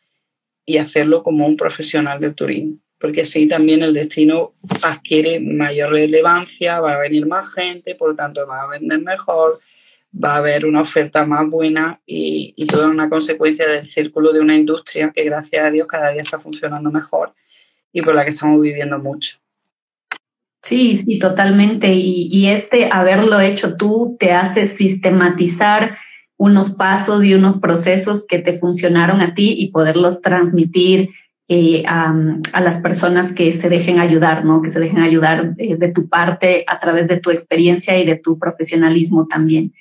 y 0.66 0.78
hacerlo 0.78 1.24
como 1.24 1.46
un 1.46 1.58
profesional 1.58 2.20
del 2.20 2.36
turismo. 2.36 2.78
Porque 3.00 3.22
así 3.22 3.48
también 3.48 3.84
el 3.84 3.94
destino 3.94 4.54
adquiere 4.82 5.40
mayor 5.40 5.92
relevancia, 5.92 6.80
va 6.80 6.94
a 6.94 7.00
venir 7.00 7.26
más 7.26 7.54
gente, 7.54 7.96
por 7.96 8.10
lo 8.10 8.16
tanto 8.16 8.48
va 8.48 8.64
a 8.64 8.68
vender 8.70 9.00
mejor, 9.00 9.60
va 10.14 10.36
a 10.36 10.38
haber 10.38 10.66
una 10.66 10.82
oferta 10.82 11.26
más 11.26 11.48
buena 11.50 12.02
y, 12.06 12.54
y 12.56 12.66
toda 12.66 12.88
una 12.88 13.10
consecuencia 13.10 13.68
del 13.68 13.86
círculo 13.86 14.32
de 14.32 14.40
una 14.40 14.56
industria 14.56 15.12
que 15.14 15.24
gracias 15.24 15.66
a 15.66 15.72
Dios 15.72 15.88
cada 15.88 16.12
día 16.12 16.22
está 16.22 16.40
funcionando 16.40 16.90
mejor 16.90 17.34
y 17.92 18.02
por 18.02 18.16
la 18.16 18.24
que 18.24 18.32
estamos 18.32 18.62
viviendo 18.62 18.98
mucho. 18.98 19.38
Sí, 20.66 20.98
sí, 20.98 21.20
totalmente. 21.20 21.94
Y, 21.94 22.48
este 22.48 22.90
haberlo 22.92 23.40
hecho 23.40 23.78
tú 23.78 24.18
te 24.20 24.32
hace 24.32 24.66
sistematizar 24.66 25.96
unos 26.38 26.72
pasos 26.72 27.24
y 27.24 27.36
unos 27.36 27.60
procesos 27.60 28.26
que 28.28 28.40
te 28.40 28.54
funcionaron 28.54 29.22
a 29.22 29.36
ti 29.36 29.54
y 29.60 29.70
poderlos 29.70 30.22
transmitir 30.22 31.12
eh, 31.50 31.84
a, 31.88 32.16
las 32.60 32.80
personas 32.80 33.32
que 33.32 33.52
se 33.52 33.70
dejen 33.70 34.00
ayudar, 34.00 34.44
¿no? 34.44 34.64
Que 34.64 34.70
se 34.70 34.80
dejen 34.80 35.02
ayudar 35.02 35.54
eh, 35.60 35.76
de 35.78 35.92
tu 35.92 36.10
parte 36.10 36.66
a 36.68 36.80
través 36.80 37.08
de 37.08 37.18
tu 37.18 37.30
experiencia 37.30 37.96
y 38.00 38.04
de 38.04 38.16
tu 38.16 38.40
profesionalismo 38.40 39.28
también. 39.28 39.72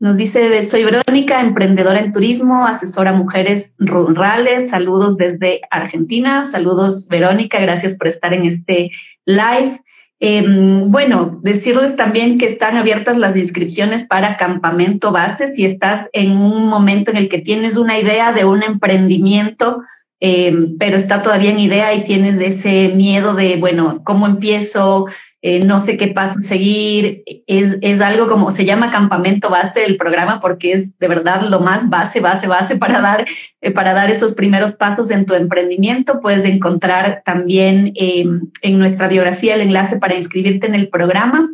Nos 0.00 0.16
dice, 0.16 0.62
soy 0.62 0.84
Verónica, 0.84 1.42
emprendedora 1.42 2.00
en 2.00 2.10
turismo, 2.10 2.66
asesora 2.66 3.12
mujeres 3.12 3.74
rurales. 3.78 4.70
Saludos 4.70 5.18
desde 5.18 5.60
Argentina. 5.70 6.46
Saludos, 6.46 7.06
Verónica. 7.08 7.60
Gracias 7.60 7.98
por 7.98 8.08
estar 8.08 8.32
en 8.32 8.46
este 8.46 8.90
live. 9.26 9.78
Em, 10.24 10.88
bueno, 10.88 11.32
decirles 11.42 11.96
también 11.96 12.38
que 12.38 12.46
están 12.46 12.76
abiertas 12.76 13.16
las 13.16 13.36
inscripciones 13.36 14.04
para 14.04 14.36
campamento 14.36 15.10
base. 15.10 15.48
Si 15.48 15.64
estás 15.64 16.08
en 16.12 16.36
un 16.36 16.68
momento 16.68 17.10
en 17.10 17.16
el 17.16 17.28
que 17.28 17.38
tienes 17.38 17.76
una 17.76 17.98
idea 17.98 18.32
de 18.32 18.44
un 18.44 18.62
emprendimiento, 18.62 19.82
em, 20.20 20.78
pero 20.78 20.96
está 20.96 21.22
todavía 21.22 21.50
en 21.50 21.58
idea 21.58 21.92
y 21.92 22.04
tienes 22.04 22.40
ese 22.40 22.92
miedo 22.94 23.34
de, 23.34 23.56
bueno, 23.56 24.00
¿cómo 24.04 24.28
empiezo? 24.28 25.06
Eh, 25.44 25.58
no 25.66 25.80
sé 25.80 25.96
qué 25.96 26.06
paso 26.06 26.38
seguir, 26.38 27.24
es, 27.48 27.76
es, 27.80 28.00
algo 28.00 28.28
como 28.28 28.52
se 28.52 28.64
llama 28.64 28.92
campamento 28.92 29.50
base 29.50 29.84
el 29.84 29.96
programa 29.96 30.38
porque 30.38 30.70
es 30.70 30.96
de 31.00 31.08
verdad 31.08 31.42
lo 31.42 31.58
más 31.58 31.90
base, 31.90 32.20
base, 32.20 32.46
base 32.46 32.76
para 32.76 33.00
dar, 33.00 33.26
eh, 33.60 33.72
para 33.72 33.92
dar 33.92 34.08
esos 34.08 34.34
primeros 34.34 34.72
pasos 34.72 35.10
en 35.10 35.26
tu 35.26 35.34
emprendimiento. 35.34 36.20
Puedes 36.20 36.44
encontrar 36.44 37.22
también 37.24 37.92
eh, 37.96 38.24
en 38.62 38.78
nuestra 38.78 39.08
biografía 39.08 39.56
el 39.56 39.62
enlace 39.62 39.98
para 39.98 40.14
inscribirte 40.14 40.68
en 40.68 40.76
el 40.76 40.88
programa. 40.88 41.50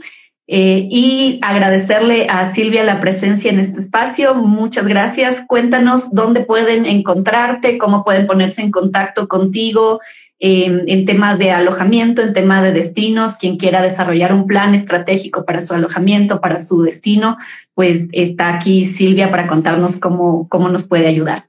y 0.51 1.39
agradecerle 1.43 2.27
a 2.31 2.47
Silvia 2.47 2.83
la 2.83 3.01
presencia 3.01 3.51
en 3.51 3.59
este 3.59 3.81
espacio. 3.81 4.35
Muchas 4.35 4.87
gracias. 4.87 5.45
Cuéntanos 5.47 6.11
dónde 6.11 6.41
pueden 6.41 6.87
encontrarte, 6.87 7.77
cómo 7.77 8.03
pueden 8.03 8.27
ponerse 8.27 8.63
en 8.63 8.71
contacto 8.71 9.29
contigo, 9.29 10.01
en 10.41 11.05
temas 11.05 11.39
de 11.39 11.51
alojamiento, 11.51 12.23
en 12.23 12.33
tema 12.33 12.63
de 12.63 12.73
destinos, 12.73 13.37
quien 13.37 13.57
quiera 13.57 13.83
desarrollar 13.83 14.33
un 14.33 14.47
plan 14.47 14.75
estratégico 14.75 15.45
para 15.45 15.61
su 15.61 15.75
alojamiento, 15.75 16.41
para 16.41 16.59
su 16.59 16.83
destino, 16.83 17.37
pues 17.75 18.07
está 18.13 18.55
aquí 18.55 18.85
Silvia 18.85 19.31
para 19.31 19.47
contarnos 19.49 19.97
cómo, 19.99 20.49
cómo 20.49 20.69
nos 20.69 20.87
puede 20.87 21.09
ayudar. 21.09 21.49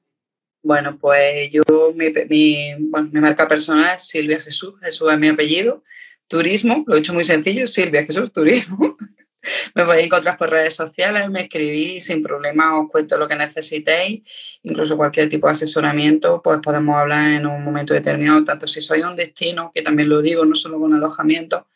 Bueno, 0.63 0.97
pues 0.99 1.51
yo, 1.51 1.93
mi, 1.95 2.11
mi, 2.29 2.75
bueno, 2.79 3.09
mi 3.11 3.21
marca 3.21 3.47
personal 3.47 3.95
es 3.95 4.07
Silvia 4.07 4.39
Jesús, 4.39 4.73
Jesús 4.81 5.07
es 5.11 5.19
mi 5.19 5.29
apellido. 5.29 5.83
Turismo, 6.27 6.83
lo 6.85 6.95
he 6.95 6.99
hecho 6.99 7.13
muy 7.13 7.23
sencillo, 7.23 7.65
Silvia 7.67 8.05
Jesús, 8.05 8.31
turismo. 8.31 8.97
Me 9.75 9.85
podéis 9.85 10.05
encontrar 10.05 10.37
por 10.37 10.49
redes 10.49 10.75
sociales, 10.75 11.29
me 11.29 11.43
escribís 11.43 12.05
sin 12.05 12.21
problema, 12.21 12.79
os 12.79 12.89
cuento 12.89 13.17
lo 13.17 13.27
que 13.27 13.35
necesitéis, 13.35 14.21
incluso 14.63 14.97
cualquier 14.97 15.29
tipo 15.29 15.47
de 15.47 15.51
asesoramiento, 15.51 16.41
pues 16.41 16.59
podemos 16.61 16.95
hablar 16.97 17.31
en 17.31 17.45
un 17.45 17.63
momento 17.63 17.93
determinado, 17.93 18.43
tanto 18.43 18.67
si 18.67 18.81
soy 18.81 19.01
un 19.01 19.15
destino, 19.15 19.71
que 19.73 19.81
también 19.81 20.09
lo 20.09 20.21
digo, 20.21 20.45
no 20.45 20.55
solo 20.55 20.79
con 20.79 20.93
alojamiento, 20.93 21.67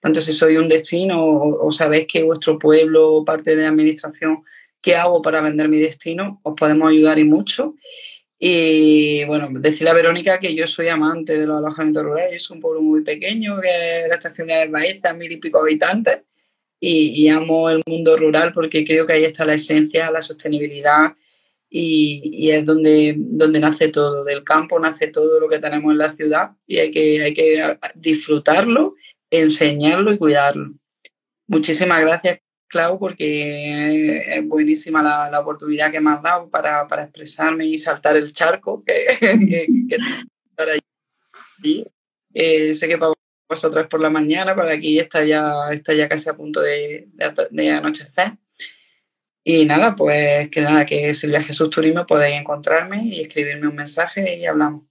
tanto 0.00 0.20
si 0.20 0.32
soy 0.32 0.56
un 0.56 0.68
destino 0.68 1.20
o, 1.20 1.70
sabéis 1.72 2.06
que 2.06 2.22
vuestro 2.22 2.58
pueblo 2.58 3.14
o 3.14 3.24
parte 3.24 3.56
de 3.56 3.62
la 3.62 3.68
administración, 3.68 4.44
¿qué 4.80 4.94
hago 4.94 5.20
para 5.22 5.40
vender 5.40 5.68
mi 5.68 5.80
destino? 5.80 6.40
Os 6.44 6.54
podemos 6.54 6.88
ayudar 6.90 7.18
y 7.18 7.24
mucho. 7.24 7.74
Y 8.38 9.24
bueno, 9.24 9.48
decirle 9.50 9.90
a 9.90 9.94
Verónica 9.94 10.38
que 10.38 10.54
yo 10.54 10.68
soy 10.68 10.86
amante 10.86 11.36
de 11.36 11.46
los 11.46 11.58
alojamientos 11.58 12.04
rurales, 12.04 12.44
soy 12.44 12.56
un 12.56 12.60
pueblo 12.60 12.80
muy 12.80 13.02
pequeño, 13.02 13.60
que 13.60 14.04
la 14.08 14.14
estación 14.14 14.46
de 14.46 14.68
Baeza, 14.68 15.12
mil 15.12 15.32
y 15.32 15.38
pico 15.38 15.58
habitantes, 15.58 16.20
y, 16.80 17.28
amo 17.28 17.70
el 17.70 17.82
mundo 17.86 18.16
rural 18.16 18.52
porque 18.52 18.84
creo 18.84 19.06
que 19.06 19.14
ahí 19.14 19.24
está 19.24 19.44
la 19.44 19.54
esencia, 19.54 20.10
la 20.10 20.22
sostenibilidad 20.22 21.14
y, 21.70 22.50
es 22.50 22.64
donde, 22.64 23.14
donde 23.16 23.60
nace 23.60 23.88
todo. 23.88 24.24
Del 24.24 24.44
campo 24.44 24.78
nace 24.78 25.08
todo 25.08 25.40
lo 25.40 25.48
que 25.48 25.58
tenemos 25.58 25.92
en 25.92 25.98
la 25.98 26.14
ciudad 26.14 26.50
y 26.66 26.78
hay 26.78 26.90
que, 26.90 27.22
hay 27.22 27.34
que 27.34 27.78
disfrutarlo, 27.94 28.94
enseñarlo 29.30 30.12
y 30.12 30.18
cuidarlo. 30.18 30.72
Muchísimas 31.46 32.00
gracias, 32.00 32.40
Clau, 32.68 32.98
porque 32.98 34.36
es 34.36 34.46
buenísima 34.46 35.02
la, 35.02 35.30
la 35.30 35.40
oportunidad 35.40 35.90
que 35.90 36.00
me 36.00 36.12
has 36.12 36.22
dado 36.22 36.48
para, 36.48 36.86
para, 36.86 37.04
expresarme 37.04 37.66
y 37.66 37.78
saltar 37.78 38.16
el 38.16 38.32
charco 38.32 38.84
que, 38.84 39.06
que, 39.20 39.66
que 39.88 39.96
estar 40.50 40.68
ahí. 40.68 41.84
Eh, 42.34 42.74
sé 42.74 42.86
que 42.86 42.98
para 42.98 43.17
vosotras 43.48 43.86
por 43.88 44.00
la 44.00 44.10
mañana, 44.10 44.54
para 44.54 44.74
aquí 44.74 44.98
está 44.98 45.24
ya, 45.24 45.70
está 45.72 45.94
ya 45.94 46.08
casi 46.08 46.28
a 46.28 46.34
punto 46.34 46.60
de, 46.60 47.08
de, 47.50 47.70
anochecer. 47.70 48.32
Y 49.44 49.64
nada, 49.64 49.96
pues 49.96 50.50
que 50.50 50.60
nada, 50.60 50.84
que 50.84 51.14
Silvia 51.14 51.42
Jesús 51.42 51.70
Turismo 51.70 52.06
podéis 52.06 52.38
encontrarme 52.38 53.04
y 53.04 53.20
escribirme 53.22 53.68
un 53.68 53.76
mensaje 53.76 54.36
y 54.36 54.46
hablamos. 54.46 54.82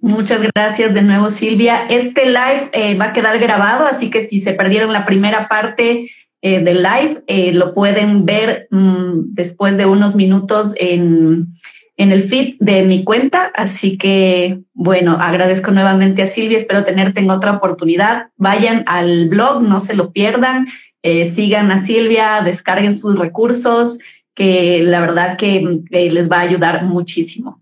Muchas 0.00 0.42
gracias 0.54 0.94
de 0.94 1.02
nuevo, 1.02 1.28
Silvia. 1.28 1.86
Este 1.88 2.26
live 2.26 2.70
eh, 2.72 2.94
va 2.96 3.06
a 3.06 3.12
quedar 3.12 3.38
grabado, 3.38 3.86
así 3.86 4.10
que 4.10 4.22
si 4.22 4.40
se 4.40 4.52
perdieron 4.52 4.92
la 4.92 5.06
primera 5.06 5.48
parte 5.48 6.10
eh, 6.42 6.60
del 6.60 6.82
live, 6.82 7.22
eh, 7.26 7.52
lo 7.52 7.72
pueden 7.72 8.24
ver 8.24 8.66
mmm, 8.70 9.20
después 9.28 9.76
de 9.76 9.86
unos 9.86 10.14
minutos 10.14 10.74
en, 10.76 11.54
en 11.96 12.12
el 12.12 12.22
feed 12.22 12.56
de 12.58 12.82
mi 12.82 13.04
cuenta. 13.04 13.52
Así 13.54 13.98
que, 13.98 14.60
bueno, 14.72 15.18
agradezco 15.20 15.70
nuevamente 15.70 16.22
a 16.22 16.26
Silvia. 16.26 16.58
Espero 16.58 16.84
tenerte 16.84 17.20
en 17.20 17.30
otra 17.30 17.52
oportunidad. 17.52 18.30
Vayan 18.36 18.84
al 18.86 19.28
blog, 19.28 19.62
no 19.62 19.80
se 19.80 19.94
lo 19.94 20.12
pierdan. 20.12 20.66
Eh, 21.02 21.24
sigan 21.24 21.70
a 21.70 21.78
Silvia, 21.78 22.42
descarguen 22.44 22.94
sus 22.94 23.18
recursos, 23.18 23.98
que 24.34 24.82
la 24.82 25.00
verdad 25.00 25.36
que 25.36 25.80
les 25.90 26.30
va 26.30 26.38
a 26.38 26.42
ayudar 26.42 26.84
muchísimo. 26.84 27.60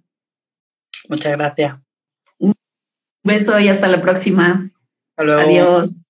Muchas 1.09 1.33
gracias. 1.33 1.79
Un 2.39 2.55
beso 3.25 3.59
y 3.59 3.69
hasta 3.69 3.89
la 3.89 4.03
próxima. 4.03 4.71
Adiós. 5.17 6.10